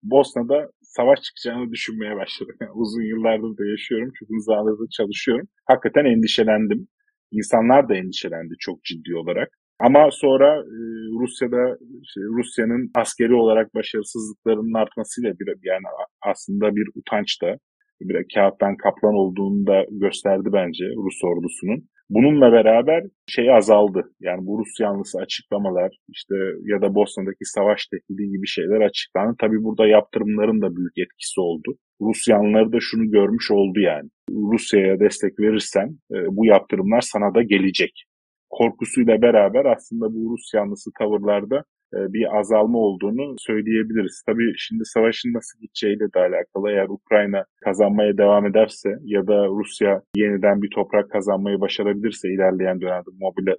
Bosna'da 0.04 0.70
savaş 0.82 1.20
çıkacağını 1.22 1.72
düşünmeye 1.72 2.16
başladım. 2.16 2.56
Yani 2.62 2.72
uzun 2.72 3.02
yıllardır 3.02 3.58
da 3.58 3.66
yaşıyorum. 3.66 4.12
Çok 4.20 4.30
uzun 4.30 4.46
zamandır 4.46 4.90
çalışıyorum. 4.98 5.48
Hakikaten 5.66 6.06
endişelendim. 6.06 6.88
İnsanlar 7.32 7.90
da 7.90 7.96
endişelendi 7.96 8.54
çok 8.60 8.84
ciddi 8.84 9.16
olarak. 9.16 9.50
Ama 9.80 10.10
sonra 10.12 10.56
e, 10.58 10.80
Rusya'da 11.20 11.78
işte 12.02 12.22
Rusya'nın 12.22 12.92
askeri 12.96 13.34
olarak 13.34 13.76
başarısızlıklarının 13.76 14.74
artmasıyla 14.74 15.34
bir 15.40 15.48
yani 15.64 15.86
aslında 16.22 16.76
bir 16.76 16.88
utanç 16.96 17.42
da 17.42 17.58
bir 18.02 18.26
kağıttan 18.34 18.78
kaplan 18.78 19.14
olduğunu 19.14 19.68
da 19.68 19.86
gösterdi 19.92 20.50
bence 20.54 20.86
Rus 20.86 21.24
ordusunun. 21.24 21.90
Bununla 22.10 22.52
beraber 22.52 23.04
şey 23.28 23.56
azaldı. 23.56 24.12
Yani 24.20 24.46
bu 24.46 24.60
Rus 24.60 24.80
yanlısı 24.80 25.20
açıklamalar 25.20 25.92
işte 26.10 26.36
ya 26.64 26.82
da 26.82 26.96
Bosna'daki 26.96 27.46
savaş 27.46 27.86
tehdidi 27.86 28.30
gibi 28.30 28.48
şeyler 28.48 28.82
açıklandı. 28.82 29.36
Tabii 29.40 29.64
burada 29.64 29.88
yaptırımların 29.88 30.62
da 30.62 30.76
büyük 30.76 30.98
etkisi 30.98 31.42
oldu. 31.42 31.78
Rus 32.02 32.28
yanlıları 32.28 32.72
da 32.72 32.78
şunu 32.80 33.12
görmüş 33.12 33.52
oldu 33.52 33.80
yani. 33.80 34.10
Rusya'ya 34.32 35.00
destek 35.00 35.40
verirsen 35.40 35.88
e, 36.12 36.18
bu 36.32 36.46
yaptırımlar 36.46 37.02
sana 37.02 37.36
da 37.36 37.44
gelecek. 37.44 38.04
Korkusuyla 38.50 39.22
beraber 39.22 39.66
aslında 39.66 40.06
bu 40.14 40.34
Rus 40.34 40.54
yanlısı 40.54 40.92
tavırlarda 41.00 41.64
bir 41.94 42.40
azalma 42.40 42.78
olduğunu 42.78 43.36
söyleyebiliriz. 43.38 44.24
Tabii 44.26 44.54
şimdi 44.58 44.86
savaşın 44.86 45.34
nasıl 45.34 45.60
gideceğiyle 45.60 46.14
de 46.14 46.20
alakalı. 46.20 46.72
Eğer 46.72 46.88
Ukrayna 46.90 47.44
kazanmaya 47.66 48.18
devam 48.18 48.46
ederse 48.46 48.90
ya 49.04 49.28
da 49.28 49.48
Rusya 49.48 50.02
yeniden 50.16 50.62
bir 50.62 50.70
toprak 50.76 51.12
kazanmayı 51.12 51.62
başarabilirse 51.62 52.30
ilerleyen 52.30 52.82
dönemde 52.82 53.10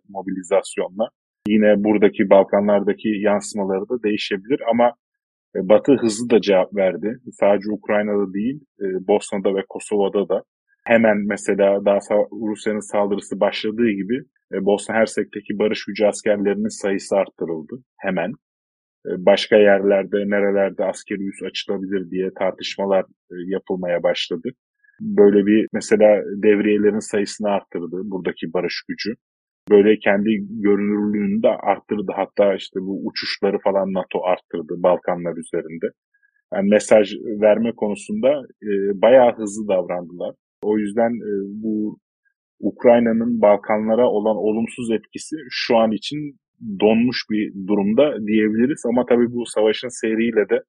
mobilizasyonla 0.08 1.08
yine 1.48 1.84
buradaki 1.84 2.30
Balkanlardaki 2.30 3.08
yansımaları 3.08 3.88
da 3.88 4.02
değişebilir 4.02 4.60
ama 4.70 4.92
e, 5.56 5.68
Batı 5.68 5.92
hızlı 5.92 6.30
da 6.30 6.40
cevap 6.40 6.76
verdi. 6.76 7.18
Sadece 7.40 7.70
Ukrayna'da 7.70 8.34
değil, 8.34 8.60
e, 8.80 8.86
Bosna'da 9.08 9.54
ve 9.54 9.62
Kosova'da 9.68 10.28
da 10.28 10.42
hemen 10.84 11.16
mesela 11.28 11.84
daha 11.84 11.98
Rusya'nın 12.48 12.92
saldırısı 12.92 13.40
başladığı 13.40 13.90
gibi 13.90 14.16
e, 14.16 14.39
Bosna 14.52 14.94
Hersek'teki 14.94 15.58
barış 15.58 15.84
gücü 15.84 16.04
askerlerinin 16.04 16.80
sayısı 16.82 17.16
arttırıldı 17.16 17.82
hemen. 17.98 18.32
E, 19.06 19.10
başka 19.18 19.56
yerlerde, 19.56 20.16
nerelerde 20.16 20.84
askeri 20.84 21.22
üs 21.28 21.42
açılabilir 21.42 22.10
diye 22.10 22.30
tartışmalar 22.38 23.04
e, 23.30 23.34
yapılmaya 23.46 24.02
başladı. 24.02 24.48
Böyle 25.00 25.46
bir 25.46 25.68
mesela 25.72 26.22
devriyelerin 26.42 27.10
sayısını 27.10 27.48
arttırdı 27.48 27.96
buradaki 28.04 28.52
barış 28.52 28.82
gücü. 28.88 29.14
Böyle 29.70 29.98
kendi 29.98 30.30
görünürlüğünü 30.50 31.42
de 31.42 31.48
arttırdı. 31.48 32.12
Hatta 32.16 32.54
işte 32.54 32.80
bu 32.80 33.06
uçuşları 33.06 33.58
falan 33.58 33.92
NATO 33.92 34.24
arttırdı 34.24 34.82
Balkanlar 34.82 35.36
üzerinde. 35.36 35.86
Yani 36.54 36.68
mesaj 36.68 37.14
verme 37.40 37.72
konusunda 37.72 38.28
e, 38.62 38.70
bayağı 39.02 39.36
hızlı 39.36 39.68
davrandılar. 39.68 40.34
O 40.62 40.78
yüzden 40.78 41.10
e, 41.10 41.32
bu 41.62 41.98
Ukrayna'nın 42.60 43.40
Balkanlara 43.40 44.08
olan 44.08 44.36
olumsuz 44.36 44.90
etkisi 44.90 45.36
şu 45.50 45.76
an 45.76 45.92
için 45.92 46.18
donmuş 46.80 47.18
bir 47.30 47.66
durumda 47.68 48.26
diyebiliriz. 48.26 48.82
Ama 48.86 49.06
tabii 49.08 49.32
bu 49.32 49.46
savaşın 49.46 50.00
seyriyle 50.00 50.48
de 50.48 50.62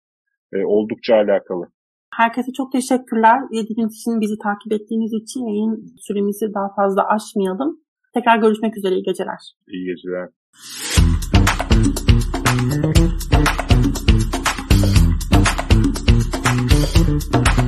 e, 0.54 0.65
oldukça 0.65 1.15
alakalı. 1.15 1.65
Herkese 2.13 2.51
çok 2.58 2.71
teşekkürler. 2.71 3.39
7 3.51 3.75
gün 3.75 3.88
için 3.88 4.21
bizi 4.21 4.38
takip 4.43 4.73
ettiğiniz 4.73 5.13
için 5.13 5.41
yayın 5.47 5.95
süremizi 6.08 6.54
daha 6.54 6.75
fazla 6.75 7.08
aşmayalım. 7.08 7.80
Tekrar 8.13 8.38
görüşmek 8.38 8.77
üzere. 8.77 8.95
İyi 8.95 9.04
geceler. 9.04 9.39
İyi 9.67 9.86
geceler. 9.86 10.30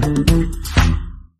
Thank 0.04 0.32
you. 0.32 0.73